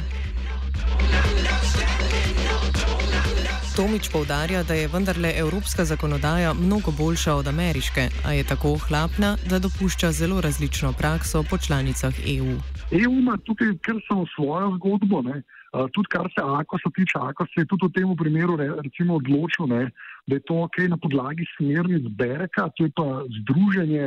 Tomič 3.81 4.13
povdarja, 4.13 4.61
da 4.69 4.75
je 4.77 4.89
vendarle 4.93 5.31
evropska 5.41 5.85
zakonodaja 5.89 6.51
mnogo 6.55 6.91
boljša 7.01 7.33
od 7.41 7.47
ameriške, 7.49 8.03
a 8.29 8.33
je 8.37 8.45
tako 8.45 8.69
ohlapna, 8.77 9.31
da 9.51 9.57
dopušča 9.65 10.09
zelo 10.21 10.41
različno 10.41 10.93
prakso 11.01 11.41
po 11.51 11.57
članicah 11.65 12.15
EU. 12.37 12.53
EU 13.03 13.13
ima 13.23 13.37
tukaj 13.47 13.73
kar 13.87 13.97
samo 14.09 14.25
svojo 14.35 14.69
zgodbo, 14.77 15.23
ne. 15.23 15.37
Uh, 15.73 15.89
tudi 15.95 16.09
kar 16.15 16.27
se 16.35 16.43
AKOS-a 16.59 16.91
tiče, 16.97 17.17
AKOS 17.29 17.49
se 17.55 17.61
je 17.61 17.71
tudi 17.73 17.87
v 17.87 17.93
tem 17.97 18.17
primeru 18.23 18.57
re, 18.61 18.69
recimo 18.85 19.17
odločil, 19.21 19.65
ne, 19.75 19.83
da 20.27 20.33
je 20.37 20.45
to 20.49 20.55
ok 20.67 20.77
na 20.93 20.97
podlagi 21.05 21.45
smernic 21.57 22.05
BEREK-a, 22.21 22.69
to 22.77 22.85
je 22.85 22.91
pa 23.01 23.09
združenje 23.41 24.07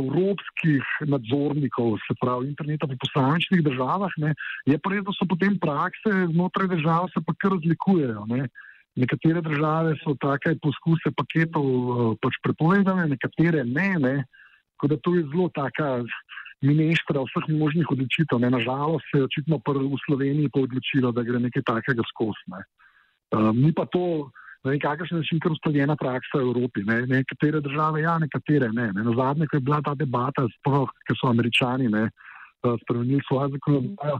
evropskih 0.00 0.84
nadzornikov, 1.14 1.98
se 2.06 2.18
pravi 2.20 2.50
interneta 2.50 2.90
v 2.90 2.98
posamičnih 3.06 3.62
državah, 3.70 4.12
ne, 4.18 4.34
je 4.66 4.78
pa 4.82 4.90
res, 4.90 5.06
da 5.06 5.14
so 5.14 5.30
potem 5.30 5.54
prakse 5.62 6.10
znotraj 6.34 6.74
držav 6.74 7.12
se 7.14 7.22
pa 7.26 7.38
kar 7.38 7.54
razlikujejo. 7.54 8.26
Ne. 8.34 8.48
Nekatere 8.96 9.42
države 9.44 9.96
so 10.00 10.14
take 10.20 10.54
poskuse 10.62 11.12
paketov 11.16 11.66
uh, 11.66 12.14
pač 12.22 12.38
prepovedane, 12.44 13.04
nekatere 13.12 13.64
ne, 13.64 13.90
ne. 14.00 14.14
Tako 14.76 14.88
da 14.92 14.96
to 15.04 15.14
je 15.16 15.26
zelo 15.32 15.48
taka 15.54 15.90
ministra 16.64 17.20
vseh 17.26 17.50
možnih 17.58 17.90
odločitev. 17.92 18.40
Ne. 18.40 18.50
Nažalost 18.50 19.04
se 19.10 19.20
je 19.20 19.28
očitno 19.28 19.60
v 19.60 20.00
Sloveniji 20.06 20.52
pa 20.52 20.64
odločilo, 20.64 21.12
da 21.12 21.22
gre 21.22 21.40
nekaj 21.40 21.62
takega 21.62 22.04
skosne. 22.08 22.64
Uh, 23.36 23.52
mi 23.52 23.72
pa 23.72 23.84
to 23.84 24.30
na 24.64 24.72
nekakšen 24.72 25.20
način 25.20 25.40
kar 25.40 25.52
ustaljena 25.52 25.96
praksa 25.96 26.40
v 26.40 26.48
Evropi. 26.48 26.84
Ne. 26.88 27.02
Nekatere 27.06 27.60
države 27.60 28.00
ja, 28.00 28.18
nekatere 28.18 28.72
ne. 28.72 28.92
ne. 28.92 29.04
Na 29.04 29.12
zadnje, 29.12 29.46
ko 29.46 29.60
je 29.60 29.66
bila 29.68 29.82
ta 29.84 29.94
debata, 29.94 30.46
sploh, 30.60 30.88
ker 31.06 31.20
so 31.20 31.28
američani 31.28 31.92
ne, 31.92 32.08
spremenili 32.82 33.20
svojo 33.28 33.52
zakonodajo, 33.58 34.18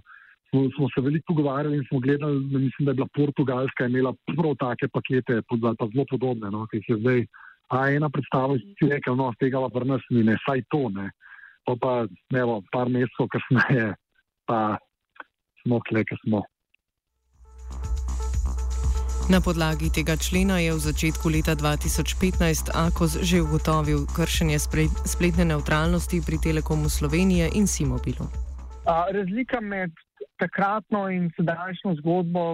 smo, 0.50 0.61
smo 0.76 0.87
se 0.95 1.00
veliko 1.00 1.35
pogovarjali 1.35 1.76
in 1.76 1.85
smo 1.88 2.00
gledali, 2.00 2.45
da 2.53 2.59
mislim, 2.59 2.87
da 2.87 2.91
je 2.91 2.95
bila 2.95 3.09
Portugalska 3.15 3.87
imela 3.87 4.12
prav 4.37 4.55
take 4.55 4.88
pakete, 4.88 5.43
pa 5.79 5.87
zelo 5.93 6.07
podobne, 6.11 6.50
no, 6.50 6.67
ki 6.67 6.76
jih 6.76 6.88
je 6.88 6.97
zdaj. 7.03 7.26
A 7.69 7.88
ena 7.91 8.09
predstava, 8.11 8.55
ki 8.55 8.75
si 8.79 8.91
rekel, 8.91 9.17
no, 9.19 9.33
tega 9.41 9.61
pa 9.61 9.71
pri 9.75 9.88
nas 9.88 10.03
ni, 10.11 10.23
ne, 10.23 10.37
saj 10.47 10.62
to 10.71 10.88
ne. 10.95 11.11
Pa 11.67 11.75
pa, 11.83 11.93
ne, 12.31 12.43
bo, 12.47 12.61
par 12.73 12.88
mesecev 12.88 13.26
kasneje, 13.33 13.95
pa 14.47 14.79
smo 15.62 15.81
kle, 15.88 16.05
ki 16.07 16.19
smo. 16.23 16.45
Na 19.26 19.41
podlagi 19.43 19.91
tega 19.91 20.15
člena 20.15 20.62
je 20.62 20.71
v 20.71 20.79
začetku 20.79 21.26
leta 21.35 21.59
2015 21.59 22.71
AKOS 22.71 23.26
že 23.26 23.43
ugotovil 23.43 24.07
kršenje 24.07 24.62
spletne 25.03 25.50
neutralnosti 25.50 26.23
pri 26.23 26.38
Telekomu 26.38 26.87
Slovenije 26.87 27.50
in 27.59 27.67
Simobilu. 27.67 28.31
Razlika 28.87 29.59
med 29.59 29.91
takratno 30.38 31.07
in 31.11 31.31
sedajšnjo 31.37 31.95
zgodbo, 32.00 32.45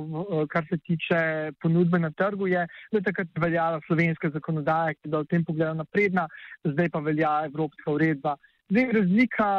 kar 0.53 0.67
se 0.71 0.79
tiče 0.79 1.53
ponudbe 1.63 1.99
na 1.99 2.11
trgu, 2.11 2.47
je, 2.47 2.67
da 2.93 2.99
je 2.99 3.07
takrat 3.11 3.29
veljala 3.39 3.81
slovenska 3.87 4.31
zakonodaja, 4.31 4.95
ki 4.95 5.11
je 5.11 5.19
v 5.19 5.29
tem 5.31 5.45
pogledu 5.45 5.75
napredna, 5.83 6.29
zdaj 6.65 6.91
pa 6.91 7.01
velja 7.01 7.37
evropska 7.51 7.91
uredba. 7.93 8.37
Zdaj, 8.71 8.93
razlika 8.93 9.53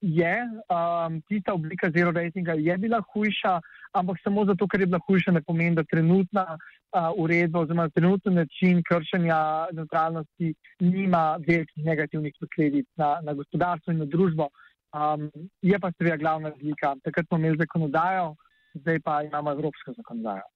je, 0.00 0.34
um, 0.70 1.20
tista 1.28 1.54
oblika 1.54 1.90
zero 1.90 2.10
ratinga 2.10 2.52
je 2.52 2.78
bila 2.78 3.00
hujša, 3.12 3.60
ampak 3.92 4.20
samo 4.22 4.44
zato, 4.44 4.66
ker 4.66 4.80
je 4.80 4.86
bila 4.86 5.00
hujša, 5.06 5.32
ne 5.32 5.42
pomeni, 5.42 5.74
da 5.74 5.84
trenutna 5.84 6.44
uh, 6.54 7.10
uredba 7.16 7.60
oziroma 7.60 7.88
trenutni 7.88 8.34
način 8.34 8.82
kršenja 8.82 9.40
neutralnosti 9.72 10.54
nima 10.80 11.38
velikih 11.48 11.84
negativnih 11.84 12.34
posledic 12.40 12.86
na, 12.96 13.18
na 13.22 13.34
gospodarstvo 13.34 13.92
in 13.92 13.98
na 13.98 14.04
družbo. 14.04 14.48
Um, 14.92 15.30
je 15.62 15.78
pa 15.78 15.92
seveda 15.98 16.16
glavna 16.16 16.48
razlika. 16.48 16.94
Takrat 17.04 17.26
smo 17.26 17.38
imeli 17.38 17.58
zakonodajo, 17.60 18.34
zdaj 18.74 19.00
pa 19.04 19.22
imamo 19.22 19.52
evropsko 19.52 19.92
zakonodajo. 19.96 20.46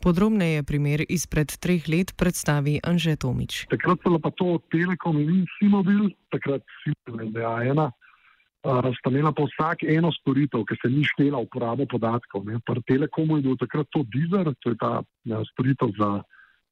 Podrobneje 0.00 0.62
primer 0.62 1.04
izpred 1.08 1.52
treh 1.60 1.88
let 1.88 2.14
predstavi 2.16 2.78
Anže 2.84 3.16
Tomič. 3.16 3.66
Takrat 3.68 3.98
so 4.00 4.18
pa 4.22 4.30
to 4.30 4.58
Telekom 4.72 5.18
in 5.20 5.44
Simobil, 5.58 6.08
takrat 6.32 6.62
Simobil 6.84 7.36
je 7.36 7.70
ena 7.70 7.90
sta 8.60 9.10
imela 9.10 9.32
pa 9.32 9.44
vsak 9.48 9.84
eno 9.88 10.12
storitev, 10.12 10.64
ki 10.68 10.76
se 10.82 10.88
ni 10.92 11.04
štela 11.04 11.38
uporabo 11.40 11.86
podatkov. 11.88 12.44
Ne. 12.44 12.60
Pri 12.60 12.82
Telekomu 12.84 13.36
je 13.38 13.42
bil 13.42 13.56
takrat 13.56 13.88
to 13.90 14.04
Deezer, 14.12 14.52
to 14.60 14.70
je 14.70 14.76
ta 14.76 15.02
ne, 15.24 15.40
storitev 15.52 15.88
za 15.96 16.20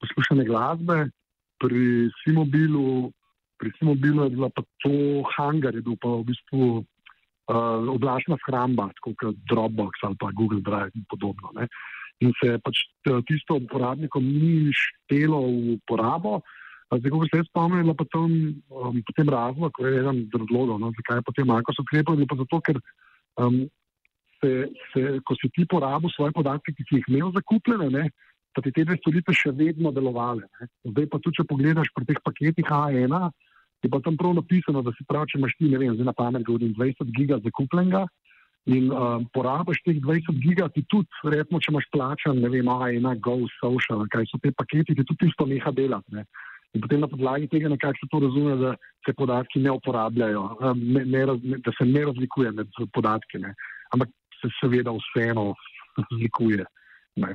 poslušanje 0.01 0.45
glasbe, 0.45 1.09
pri 1.59 2.11
Simobilu, 2.23 3.11
pri 3.59 3.73
Simobilu 3.79 4.25
je 4.27 4.35
bila 4.37 4.49
pa 4.55 4.63
to 4.83 5.23
Hangar, 5.37 5.75
je 5.75 5.83
bil 5.83 5.99
pa 6.01 6.09
v 6.21 6.27
bistvu 6.31 6.63
uh, 6.81 7.89
oblačna 7.91 8.39
shramba, 8.45 8.91
tako 8.99 9.15
kot 9.19 9.41
Dropbox 9.51 10.05
ali 10.07 10.17
pa 10.21 10.31
Google 10.33 10.63
Drive 10.63 10.95
in 10.95 11.05
podobno. 11.11 11.53
Ne. 11.59 11.69
In 12.23 12.33
se 12.39 12.59
pač 12.63 12.87
tisto 13.29 13.59
uporabnikom 13.59 14.23
ni 14.23 14.71
štelo 14.75 15.43
v 15.47 15.79
uporabo. 15.79 16.41
Zdaj, 16.89 17.11
ko 17.13 17.27
se 17.29 17.43
jaz 17.43 17.49
spomnim, 17.51 17.85
je 17.85 17.95
pa 17.95 18.05
tam 18.09 18.31
um, 18.73 19.03
potem 19.05 19.29
razlog, 19.29 19.73
ko 19.77 19.85
je 19.85 19.99
eden 20.01 20.23
od 20.25 20.37
razlogov, 20.41 20.79
no, 20.81 20.89
zakaj 20.97 21.21
je 21.21 21.27
potem 21.27 21.47
Marko 21.47 21.75
so 21.77 21.85
ukrepali, 21.85 22.25
pa 22.25 22.39
zato, 22.39 22.61
ker 22.65 22.81
um, 23.45 23.59
se, 24.41 24.53
se, 24.95 25.03
ko 25.21 25.37
si 25.37 25.51
ti 25.53 25.67
porabil 25.69 26.09
svoje 26.15 26.33
podatke, 26.33 26.73
ki 26.73 26.87
si 26.89 26.97
jih 26.97 27.11
imel 27.13 27.35
zakupljene, 27.37 27.91
ne, 27.93 28.07
pa 28.57 28.65
ti 28.65 28.73
te 28.73 28.87
dve 28.89 28.97
storitve 29.03 29.37
še 29.37 29.53
vedno 29.59 29.93
delovale. 29.93 30.49
Ne. 30.59 30.71
Zdaj 30.95 31.11
pa 31.13 31.21
tudi, 31.21 31.37
če 31.37 31.49
pogledaš 31.51 31.93
pri 31.93 32.09
teh 32.09 32.23
paketih 32.25 32.73
A1, 32.73 33.13
je 33.83 33.91
pa 33.91 34.01
tam 34.05 34.17
prav 34.17 34.35
napisano, 34.35 34.83
da 34.83 34.93
si 34.97 35.07
prav, 35.09 35.29
če 35.31 35.39
imaš 35.39 35.55
ti, 35.59 35.69
ne 35.71 35.79
vem, 35.79 35.95
zdaj 35.95 36.09
na 36.09 36.17
pamet 36.17 36.47
govorim 36.47 36.75
20 36.75 37.13
giga 37.15 37.39
zakupljenega 37.45 38.07
in 38.69 38.91
um, 38.93 39.25
porabiš 39.33 39.81
teh 39.87 39.97
20 40.05 40.43
giga, 40.43 40.67
ti 40.75 40.83
tudi, 40.93 41.09
recimo, 41.25 41.61
če 41.63 41.73
imaš 41.73 41.87
plačan, 41.95 42.43
ne 42.43 42.51
vem, 42.53 42.69
A1, 42.69 43.07
Go, 43.25 43.39
Social, 43.57 44.05
kaj 44.13 44.29
so 44.29 44.41
te 44.43 44.53
paketi, 44.53 44.97
ti 44.99 45.07
tudi 45.09 45.31
isto 45.31 45.47
neha 45.49 45.73
delati. 45.73 46.19
Ne. 46.19 46.27
In 46.77 46.85
potem 46.85 47.01
na 47.01 47.09
podlagi 47.09 47.49
tega 47.49 47.71
nekako 47.73 47.97
se 47.97 48.11
to 48.13 48.21
razume, 48.27 48.59
da 48.61 48.75
se 49.07 49.15
podatki 49.17 49.63
ne 49.65 49.73
uporabljajo, 49.73 50.45
um, 50.61 50.85
ne, 50.99 51.05
ne, 51.09 51.25
da 51.65 51.73
se 51.79 51.87
ne 51.89 52.05
razlikuje 52.11 52.53
med 52.59 52.81
podatki, 52.93 53.41
ne. 53.41 53.55
ampak 53.95 54.13
se 54.43 54.53
seveda 54.61 54.93
vseeno 54.99 55.55
razlikuje. 56.03 56.67
Ne. 57.25 57.35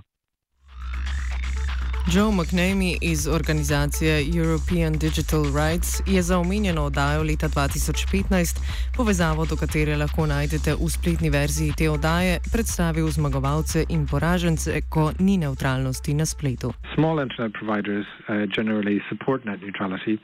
Joe 2.11 2.31
McNamee 2.31 2.97
iz 3.01 3.27
organizacije 3.27 4.23
European 4.35 4.93
Digital 4.93 5.43
Rights 5.43 6.01
je 6.07 6.21
za 6.21 6.39
omenjeno 6.39 6.83
oddajo 6.83 7.23
leta 7.23 7.47
2015, 7.47 8.59
povezavo 8.97 9.45
do 9.45 9.55
katere 9.55 9.95
lahko 9.95 10.25
najdete 10.25 10.73
v 10.73 10.89
spletni 10.89 11.29
verziji 11.29 11.71
te 11.77 11.89
oddaje, 11.89 12.39
predstavil 12.53 13.07
zmagovalce 13.07 13.85
in 13.89 14.07
poražence, 14.07 14.81
ko 14.89 15.11
ni 15.19 15.37
neutralnosti 15.37 16.13
na 16.13 16.25
spletu. 16.25 16.73
Small 16.95 17.19
internet 17.19 17.53
providers 17.53 18.07
uh, 18.07 18.35
generally 18.55 19.01
support 19.09 19.45
net 19.45 19.61
neutrality 19.61 20.19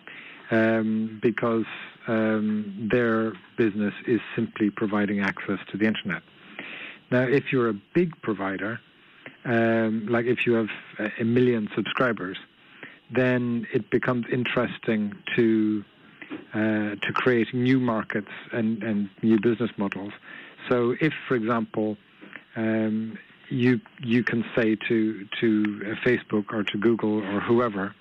um, 0.52 1.20
because 1.22 1.70
um, 2.08 2.66
their 2.92 3.32
business 3.58 3.94
is 4.08 4.22
simply 4.36 4.70
providing 4.72 5.20
access 5.20 5.60
to 5.72 5.78
the 5.78 5.88
internet. 5.88 6.24
Now, 7.12 7.24
if 7.24 7.44
you're 7.52 7.70
a 7.70 7.80
big 7.94 8.10
provider, 8.22 8.80
um, 9.46 10.08
like 10.08 10.26
if 10.26 10.46
you 10.46 10.54
have 10.54 10.70
a 11.20 11.24
million 11.24 11.70
subscribers, 11.76 12.38
then 13.12 13.68
it 13.74 13.90
becomes 13.90 14.26
interesting 14.32 15.14
to 15.36 15.84
uh, 16.54 16.96
to 16.96 17.12
create 17.14 17.54
new 17.54 17.80
markets 17.80 18.32
and, 18.52 18.84
and 18.84 19.10
new 19.24 19.40
business 19.40 19.72
models. 19.78 20.14
So, 20.68 20.96
if, 21.02 21.14
for 21.28 21.36
example, 21.36 21.98
um, 22.56 23.18
you 23.50 23.82
you 24.04 24.24
can 24.24 24.46
say 24.56 24.76
to 24.88 25.26
to 25.40 25.96
Facebook 26.06 26.54
or 26.54 26.64
to 26.64 26.78
Google 26.78 27.24
or 27.34 27.40
whoever, 27.40 27.96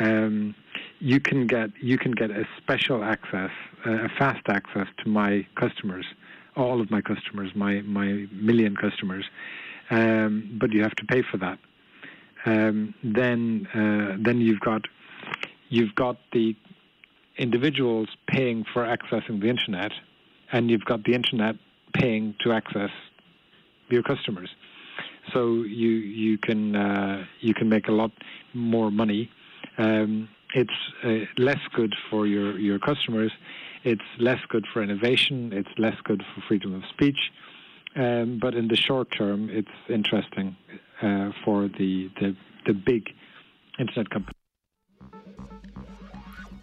um, 0.00 0.54
you 1.00 1.20
can 1.20 1.46
get 1.46 1.70
you 1.80 1.98
can 1.98 2.12
get 2.12 2.30
a 2.30 2.46
special 2.56 3.04
access, 3.04 3.50
uh, 3.86 3.90
a 3.90 4.08
fast 4.18 4.48
access 4.48 4.86
to 5.04 5.10
my 5.10 5.46
customers, 5.56 6.06
all 6.56 6.80
of 6.80 6.90
my 6.90 7.02
customers, 7.02 7.50
my 7.54 7.82
my 7.82 8.26
million 8.32 8.76
customers 8.76 9.24
um, 9.90 10.58
but 10.60 10.72
you 10.72 10.82
have 10.82 10.96
to 10.96 11.04
pay 11.06 11.22
for 11.22 11.38
that. 11.38 11.58
Um, 12.46 12.94
then 13.02 13.66
uh, 13.74 14.16
then 14.22 14.40
you've 14.40 14.60
got 14.60 14.82
you've 15.68 15.94
got 15.94 16.16
the 16.32 16.54
individuals 17.36 18.08
paying 18.26 18.64
for 18.72 18.84
accessing 18.84 19.40
the 19.40 19.48
internet, 19.48 19.92
and 20.52 20.70
you've 20.70 20.84
got 20.84 21.04
the 21.04 21.14
internet 21.14 21.56
paying 21.94 22.34
to 22.40 22.52
access 22.52 22.90
your 23.88 24.02
customers. 24.02 24.50
So 25.32 25.62
you 25.62 25.90
you 25.90 26.38
can 26.38 26.76
uh, 26.76 27.24
you 27.40 27.54
can 27.54 27.68
make 27.68 27.88
a 27.88 27.92
lot 27.92 28.12
more 28.54 28.90
money. 28.90 29.30
Um, 29.78 30.28
it's 30.54 30.70
uh, 31.04 31.26
less 31.42 31.60
good 31.74 31.94
for 32.10 32.26
your 32.26 32.58
your 32.58 32.78
customers. 32.78 33.32
It's 33.84 34.02
less 34.18 34.40
good 34.48 34.66
for 34.72 34.82
innovation. 34.82 35.52
It's 35.52 35.68
less 35.78 35.96
good 36.04 36.22
for 36.34 36.42
freedom 36.48 36.74
of 36.74 36.82
speech. 36.90 37.18
Um, 37.98 38.38
but 38.38 38.54
in 38.54 38.68
the 38.68 38.76
short 38.76 39.08
term, 39.18 39.48
it's 39.50 39.78
interesting 39.88 40.56
uh, 41.02 41.30
for 41.44 41.68
the, 41.78 42.08
the, 42.20 42.36
the 42.66 42.72
big 42.72 43.02
internet 43.78 44.08
companies. 44.10 44.38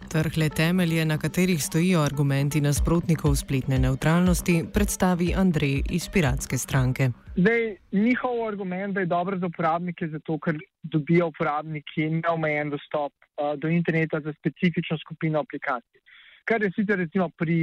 Trhle 0.08 0.48
temelje, 0.48 1.04
na 1.04 1.18
katerih 1.18 1.62
stojijo 1.62 2.00
argumenti 2.00 2.60
nasprotnikov 2.60 3.34
spletne 3.36 3.78
neutralnosti, 3.78 4.64
predstavi 4.74 5.34
Andrej 5.36 5.82
iz 5.90 6.08
Piratske 6.08 6.58
stranke. 6.58 7.10
Zdaj, 7.36 7.76
njihov 7.92 8.46
argument, 8.48 8.94
da 8.94 9.00
je 9.00 9.06
dobro 9.06 9.38
za 9.38 9.46
uporabnike, 9.46 10.08
zato 10.08 10.38
ker 10.38 10.56
dobijo 10.82 11.26
uporabniki 11.26 12.08
neomejen 12.22 12.70
dostop 12.70 13.12
uh, 13.12 13.58
do 13.60 13.68
interneta 13.68 14.20
za 14.20 14.32
specifično 14.40 14.98
skupino 15.04 15.40
aplikacij. 15.44 16.00
Kar 16.46 16.62
je 16.62 16.70
sicer 16.74 16.98
recimo 16.98 17.28
pri 17.38 17.58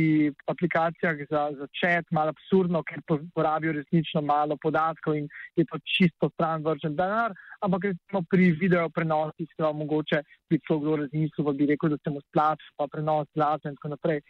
aplikacijah 0.51 1.23
za, 1.29 1.41
za 1.57 1.67
chat 1.79 2.05
malo 2.11 2.33
absurdno, 2.35 2.83
ker 2.83 3.01
porabijo 3.35 3.73
resnično 3.79 4.21
malo 4.21 4.57
podatkov 4.61 5.15
in 5.17 5.29
je 5.55 5.65
to 5.69 5.79
čisto 5.95 6.29
stran 6.33 6.63
vržen 6.65 6.95
denar, 6.99 7.33
ampak 7.65 7.89
recimo 7.91 8.23
pri 8.29 8.51
video 8.59 8.89
prenosih 8.89 9.47
se 9.55 9.63
vam 9.63 9.79
mogoče 9.83 10.21
bi 10.49 10.59
celo 10.67 10.79
kdo 10.83 10.95
razmislil, 11.03 11.53
bi 11.59 11.69
rekel, 11.71 11.95
da 11.95 11.97
se 12.03 12.15
mu 12.15 12.21
splača, 12.27 12.73
pa 12.77 12.87
prenos 12.91 13.27
glasbe 13.35 13.71
in 13.71 13.79
tako 13.79 13.95
naprej. 13.95 14.21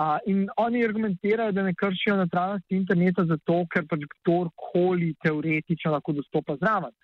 Uh, 0.00 0.18
in 0.26 0.46
oni 0.56 0.84
argumentirajo, 0.84 1.52
da 1.52 1.62
ne 1.62 1.74
kršijo 1.74 2.16
neutralnosti 2.16 2.76
interneta 2.76 3.26
zato, 3.28 3.58
ker 3.70 3.84
pač 3.86 4.06
kdorkoli 4.14 5.12
teoretično 5.22 5.92
lahko 5.92 6.14
dostopa 6.16 6.56
zraven. 6.62 6.94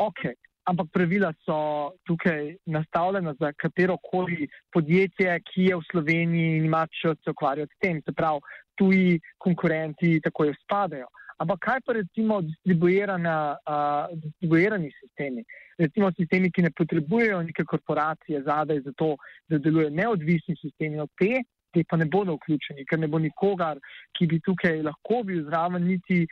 Ok, 0.00 0.24
ampak 0.64 0.86
pravila 0.92 1.32
so 1.44 1.90
tukaj 2.04 2.56
nastavljena 2.66 3.34
za 3.40 3.52
katero 3.52 3.96
koli 4.10 4.48
podjetje, 4.72 5.40
ki 5.40 5.64
je 5.70 5.76
v 5.76 5.82
Sloveniji 5.90 6.56
in 6.56 6.64
ima 6.64 6.86
čas 7.02 7.16
se 7.24 7.30
ukvarjati 7.30 7.74
s 7.74 7.78
tem. 7.78 8.02
Se 8.02 8.12
pravi, 8.12 8.40
tuji 8.78 9.20
konkurenti 9.38 10.20
tako 10.20 10.44
jo 10.44 10.54
spadajo. 10.64 11.06
Ampak 11.40 11.58
kaj 11.64 11.80
pa 11.86 11.92
recimo 11.96 12.42
distribuirani 12.44 14.90
sistemi? 15.00 15.44
Recimo 15.78 16.12
sistemi, 16.12 16.50
ki 16.52 16.62
ne 16.62 16.70
potrebujejo 16.76 17.42
neke 17.42 17.64
korporacije 17.64 18.42
zadaj 18.44 18.80
za 18.84 18.92
to, 18.96 19.16
da 19.48 19.58
delujejo 19.58 19.90
neodvisni 19.90 20.56
sistemi 20.60 21.00
od 21.00 21.08
te, 21.16 21.42
te 21.72 21.84
pa 21.88 21.96
ne 21.96 22.04
bodo 22.04 22.32
vključeni, 22.36 22.84
ker 22.84 22.98
ne 23.00 23.08
bo 23.08 23.18
nikogar, 23.18 23.78
ki 24.18 24.26
bi 24.26 24.40
tukaj 24.44 24.82
lahko 24.84 25.22
bil 25.24 25.44
zraven, 25.48 25.86
niti 25.88 26.26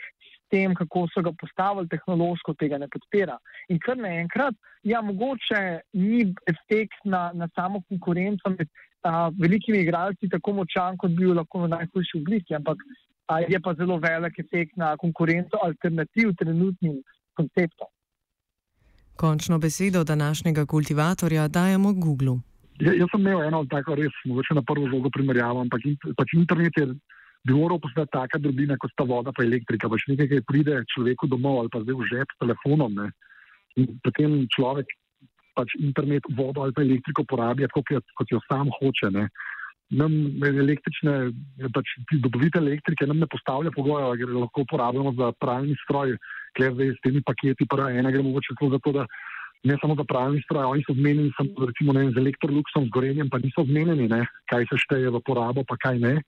tem, 0.50 0.74
kako 0.74 1.06
so 1.12 1.22
ga 1.22 1.32
postavili 1.40 1.88
tehnološko, 1.88 2.54
tega 2.58 2.78
ne 2.78 2.88
podpira. 2.92 3.38
In 3.68 3.80
kar 3.84 3.98
naenkrat, 4.00 4.56
ja, 4.82 5.02
mogoče 5.02 5.62
ni 5.92 6.22
efekt 6.50 7.04
na, 7.04 7.30
na 7.34 7.48
samo 7.54 7.82
konkurenco 7.88 8.54
med 8.56 8.68
a, 9.02 9.30
velikimi 9.40 9.82
igralci 9.84 10.30
tako 10.30 10.58
močan, 10.62 10.96
kot 10.96 11.14
bi 11.14 11.26
bil 11.26 11.36
lahko 11.38 11.66
v 11.66 11.70
najhujši 11.74 12.18
obliki, 12.22 12.56
ampak 12.58 12.82
a, 13.28 13.40
je 13.44 13.60
pa 13.60 13.74
zelo 13.78 13.98
velik 14.02 14.38
efekt 14.38 14.76
na 14.76 14.96
konkurenco 14.96 15.60
alternativ 15.62 16.34
trenutnim 16.40 17.00
konceptom. 17.38 17.88
Končno 19.18 19.58
besedo 19.58 20.04
današnjega 20.04 20.66
kultivatorja 20.66 21.48
dajemo 21.48 21.92
Google. 21.92 22.38
Ja, 22.78 22.92
jaz 22.94 23.10
sem 23.10 23.20
imel 23.20 23.42
eno 23.42 23.64
tako 23.70 23.96
res, 23.98 24.14
mogoče 24.24 24.54
na 24.54 24.62
prvo 24.62 24.86
žogo 24.86 25.10
primerjavo, 25.10 25.64
ampak 25.66 25.82
pač 26.16 26.34
internet 26.38 26.76
je 26.78 26.86
bi 27.46 27.54
moral 27.54 27.80
postati 27.80 28.10
taka 28.12 28.38
drobina, 28.38 28.76
kot 28.76 28.92
sta 28.92 29.04
voda 29.04 29.32
pa 29.32 29.44
elektrika. 29.44 29.88
Pač 29.88 30.06
nekaj, 30.10 30.30
ki 30.30 30.46
pride 30.48 30.80
človeku 30.94 31.28
domov 31.30 31.62
ali 31.62 31.72
pa 31.72 31.82
zdaj 31.84 31.98
v 31.98 32.08
žep 32.10 32.34
s 32.34 32.40
telefonom. 32.42 32.92
Ne? 32.98 33.08
In 33.78 33.94
potem 34.04 34.40
človek 34.56 34.90
pač 35.58 35.74
internet, 35.78 36.26
vodo 36.38 36.62
ali 36.62 36.74
pa 36.74 36.82
elektriko 36.86 37.24
porabi, 37.26 37.66
kot, 37.74 37.86
kot 38.18 38.34
jo 38.34 38.42
sam 38.46 38.70
hoče. 38.78 39.10
Ne? 39.14 39.28
Nam 39.88 40.12
električne, 40.44 41.32
pač 41.72 41.94
dobavitelj 42.12 42.66
elektrike 42.66 43.08
nam 43.08 43.22
ne 43.22 43.30
postavlja 43.30 43.72
pogoja, 43.72 44.12
ker 44.20 44.34
lahko 44.34 44.66
uporabljamo 44.66 45.14
za 45.16 45.32
pravilni 45.40 45.78
stroj, 45.86 46.18
kjer 46.58 46.74
zdaj 46.76 46.92
s 46.92 47.02
temi 47.06 47.24
paketi, 47.24 47.64
pa 47.70 47.88
ena 47.88 48.12
gre 48.12 48.22
mogoče 48.26 48.58
celo 48.58 48.74
za 48.76 48.82
to, 48.84 48.92
da 49.00 49.06
ne 49.64 49.76
samo 49.80 49.96
za 49.98 50.04
pravilni 50.04 50.42
stroj, 50.44 50.64
oni 50.64 50.84
so 50.86 50.94
zmenjeni 50.94 51.32
samo 51.36 51.66
recimo, 51.66 51.92
ne, 51.92 52.10
z 52.12 52.20
elektroluxom, 52.20 52.86
z 52.86 52.94
gorenjem, 52.94 53.30
pa 53.30 53.40
niso 53.42 53.64
zmenjeni, 53.64 54.08
ne, 54.08 54.26
kaj 54.50 54.68
se 54.70 54.78
šteje 54.84 55.10
v 55.10 55.22
porabo, 55.26 55.64
pa 55.64 55.78
kaj 55.80 55.98
ne. 56.04 56.18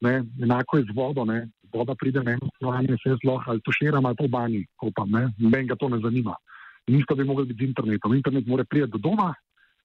Ne, 0.00 0.24
enako 0.42 0.78
je 0.78 0.84
z 0.90 0.96
vodo, 0.96 1.24
ne. 1.24 1.48
voda 1.72 1.94
pride 1.94 2.22
na 2.22 2.36
eno 2.36 2.48
stran 2.56 2.86
in 2.88 2.98
se 3.02 3.10
jaz 3.10 3.24
lahko 3.24 3.50
ali 3.50 3.60
tuširam 3.64 4.06
ali 4.06 4.16
v 4.20 4.28
banji 4.28 4.66
kopam, 4.76 5.10
noben 5.38 5.66
ga 5.66 5.76
to 5.76 5.88
ne 5.88 5.98
zanima. 5.98 6.36
In 6.86 7.00
isto 7.00 7.14
bi 7.14 7.24
mogli 7.24 7.46
biti 7.46 7.64
z 7.64 7.68
internetom. 7.68 8.14
Internet 8.14 8.46
mora 8.46 8.64
priti 8.64 8.90
do 8.90 8.98
doma 8.98 9.34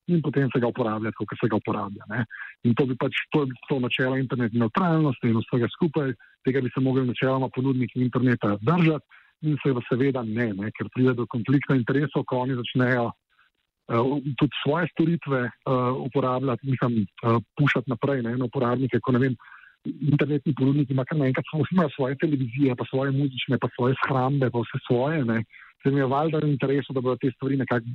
in 0.07 0.21
potem 0.21 0.49
se 0.53 0.59
ga 0.59 0.67
uporabljati, 0.67 1.15
kot 1.17 1.37
se 1.41 1.47
ga 1.47 1.55
uporablja. 1.55 2.05
Ne. 2.09 2.25
In 2.63 2.75
to 2.75 2.85
bi 2.85 2.95
pač 2.95 3.13
to, 3.33 3.45
to 3.69 3.79
načelo 3.79 4.17
internetne 4.17 4.59
neutralnosti 4.59 5.29
in 5.29 5.39
vsega 5.39 5.69
skupaj, 5.75 6.13
tega 6.45 6.61
bi 6.61 6.69
se 6.73 6.81
mogli 6.81 7.05
načeloma 7.07 7.49
ponudniki 7.55 8.01
interneta 8.01 8.57
držati 8.61 9.05
in 9.41 9.57
se 9.61 9.73
seveda 9.89 10.23
ne, 10.23 10.51
ne, 10.53 10.71
ker 10.77 10.89
pride 10.93 11.15
do 11.17 11.25
konflikta 11.25 11.75
interesov, 11.75 12.25
ko 12.29 12.43
oni 12.43 12.57
začnejo 12.59 13.07
uh, 13.09 14.19
tudi 14.37 14.59
svoje 14.61 14.89
storitve 14.93 15.41
uh, 15.47 15.97
uporabljati, 16.05 16.69
mislim, 16.69 17.05
uh, 17.23 17.41
pušati 17.57 17.89
naprej 17.89 18.21
ne, 18.27 18.35
na 18.37 18.45
uporabnike, 18.45 18.99
ko 19.01 19.15
ne 19.17 19.23
vem 19.25 19.37
internetni 19.85 20.53
ponudniki 20.53 20.95
kar 20.95 21.17
naenkrat 21.17 21.45
samo 21.49 21.89
svoje 21.95 22.17
televizije, 22.21 22.75
pa 22.75 22.85
svoje 22.89 23.11
muzične, 23.11 23.57
pa 23.57 23.67
svoje 23.75 23.95
shrambe, 24.05 24.49
pa 24.49 24.59
vse 24.59 24.79
svoje. 24.87 25.25
Ne. 25.25 25.43
Se 25.83 25.91
mi 25.91 25.99
je 25.99 26.05
valjda 26.05 26.37
v 26.37 26.51
interesu, 26.51 26.93
da 26.93 27.01
bodo 27.01 27.17
te 27.21 27.31
stvari 27.35 27.57
nekako 27.57 27.85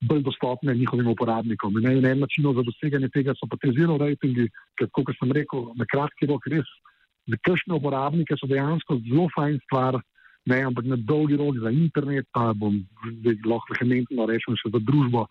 bolj 0.00 0.22
dostopne 0.22 0.74
njihovim 0.74 1.08
uporabnikom. 1.08 1.76
In 1.78 2.06
en 2.06 2.20
način 2.20 2.44
za 2.44 2.62
doseganje 2.62 3.08
tega 3.08 3.34
so 3.36 3.46
pa 3.50 3.56
te 3.56 3.72
zelo 3.78 3.98
rejtingi, 3.98 4.48
ker, 4.78 4.88
kot 4.92 5.12
sem 5.18 5.32
rekel, 5.32 5.72
na 5.76 5.84
kratki 5.92 6.26
rok 6.26 6.46
res 6.46 6.68
za 7.28 7.36
kršne 7.44 7.74
uporabnike 7.74 8.36
so 8.40 8.48
dejansko 8.48 8.98
zelo 9.08 9.28
fajn 9.36 9.60
stvar, 9.64 10.00
ne, 10.46 10.62
ampak 10.64 10.84
na 10.84 10.96
dolgi 10.96 11.36
rok 11.36 11.60
za 11.60 11.70
internet 11.70 12.26
pa 12.32 12.52
bom 12.56 12.80
lahko 13.44 13.76
vehementno 13.76 14.26
rešil 14.26 14.56
še 14.56 14.72
za 14.72 14.80
družbo, 14.80 15.26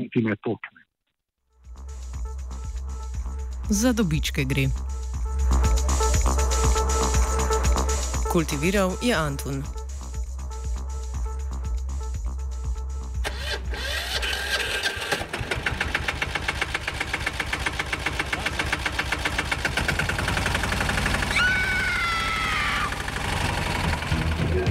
niti 0.00 0.24
ne 0.24 0.36
tokne. 0.40 0.80
Za 3.70 3.92
dobičke 3.92 4.46
gre. 4.48 4.70
Kultiviral 8.36 8.92
je 9.00 9.14
Antun. 9.16 9.62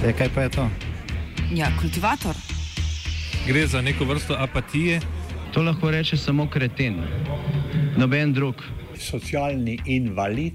E, 0.04 0.12
kaj 0.12 0.28
pa 0.34 0.42
je 0.42 0.48
to? 0.48 0.68
Ja, 1.50 1.66
kultivator. 1.80 2.34
Gre 3.46 3.66
za 3.66 3.82
neko 3.82 4.04
vrsto 4.04 4.36
apatije. 4.38 5.00
To 5.54 5.62
lahko 5.62 5.90
reče 5.90 6.16
samo 6.16 6.46
kreten, 6.50 7.02
noben 7.96 8.32
drug. 8.32 8.62
Socialni 8.94 9.78
invalid 9.86 10.54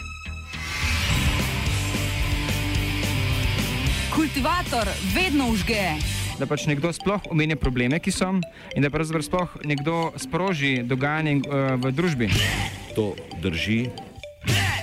Kultivator 4.31 4.87
vedno 5.15 5.49
užge. 5.51 5.99
Da 6.39 6.45
pač 6.47 6.63
nekdo 6.63 6.87
sploh 6.95 7.25
omenja 7.27 7.57
probleme, 7.59 7.97
ki 7.99 8.13
so, 8.15 8.29
in 8.71 8.85
da 8.85 8.87
pravzaprav 8.87 9.25
sploh 9.27 9.55
nekdo 9.67 10.13
sproži 10.15 10.85
dogajanje 10.87 11.33
uh, 11.43 11.75
v 11.75 11.91
družbi. 11.91 12.29
To 12.95 13.11
drži, 13.43 13.89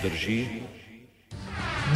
drži. 0.04 0.68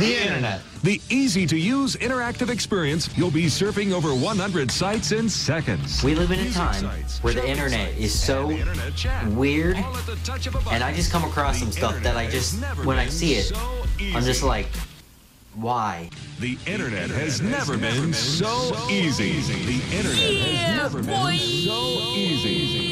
The 0.01 0.17
Internet. 0.25 0.65
The 0.81 0.97
easy 1.13 1.45
to 1.45 1.59
use 1.61 1.93
interactive 2.01 2.49
experience. 2.49 3.13
You'll 3.21 3.29
be 3.29 3.53
surfing 3.53 3.93
over 3.93 4.17
100 4.17 4.73
sites 4.73 5.13
in 5.13 5.29
seconds. 5.29 6.01
We 6.01 6.15
live 6.15 6.33
in 6.33 6.41
a 6.41 6.51
time 6.57 6.89
where 7.21 7.37
the 7.37 7.45
Internet 7.45 8.01
is 8.01 8.17
so 8.17 8.49
weird, 9.37 9.77
and 10.73 10.81
I 10.81 10.97
just 10.97 11.13
come 11.13 11.29
across 11.29 11.61
some 11.61 11.71
stuff 11.71 12.01
that 12.01 12.17
I 12.17 12.33
just, 12.33 12.65
when 12.89 12.97
I 12.97 13.13
see 13.13 13.35
it, 13.37 13.53
I'm 14.17 14.25
just 14.25 14.41
like, 14.41 14.73
why? 15.55 16.09
The 16.41 16.59
Internet 16.67 17.11
has 17.11 17.41
never 17.43 17.77
been 17.77 18.13
so 18.13 18.75
easy. 18.89 19.41
The 19.41 19.97
Internet 19.97 20.45
has 20.45 20.77
never 20.77 21.03
been 21.03 21.39
so 21.39 22.15
easy. 22.15 22.92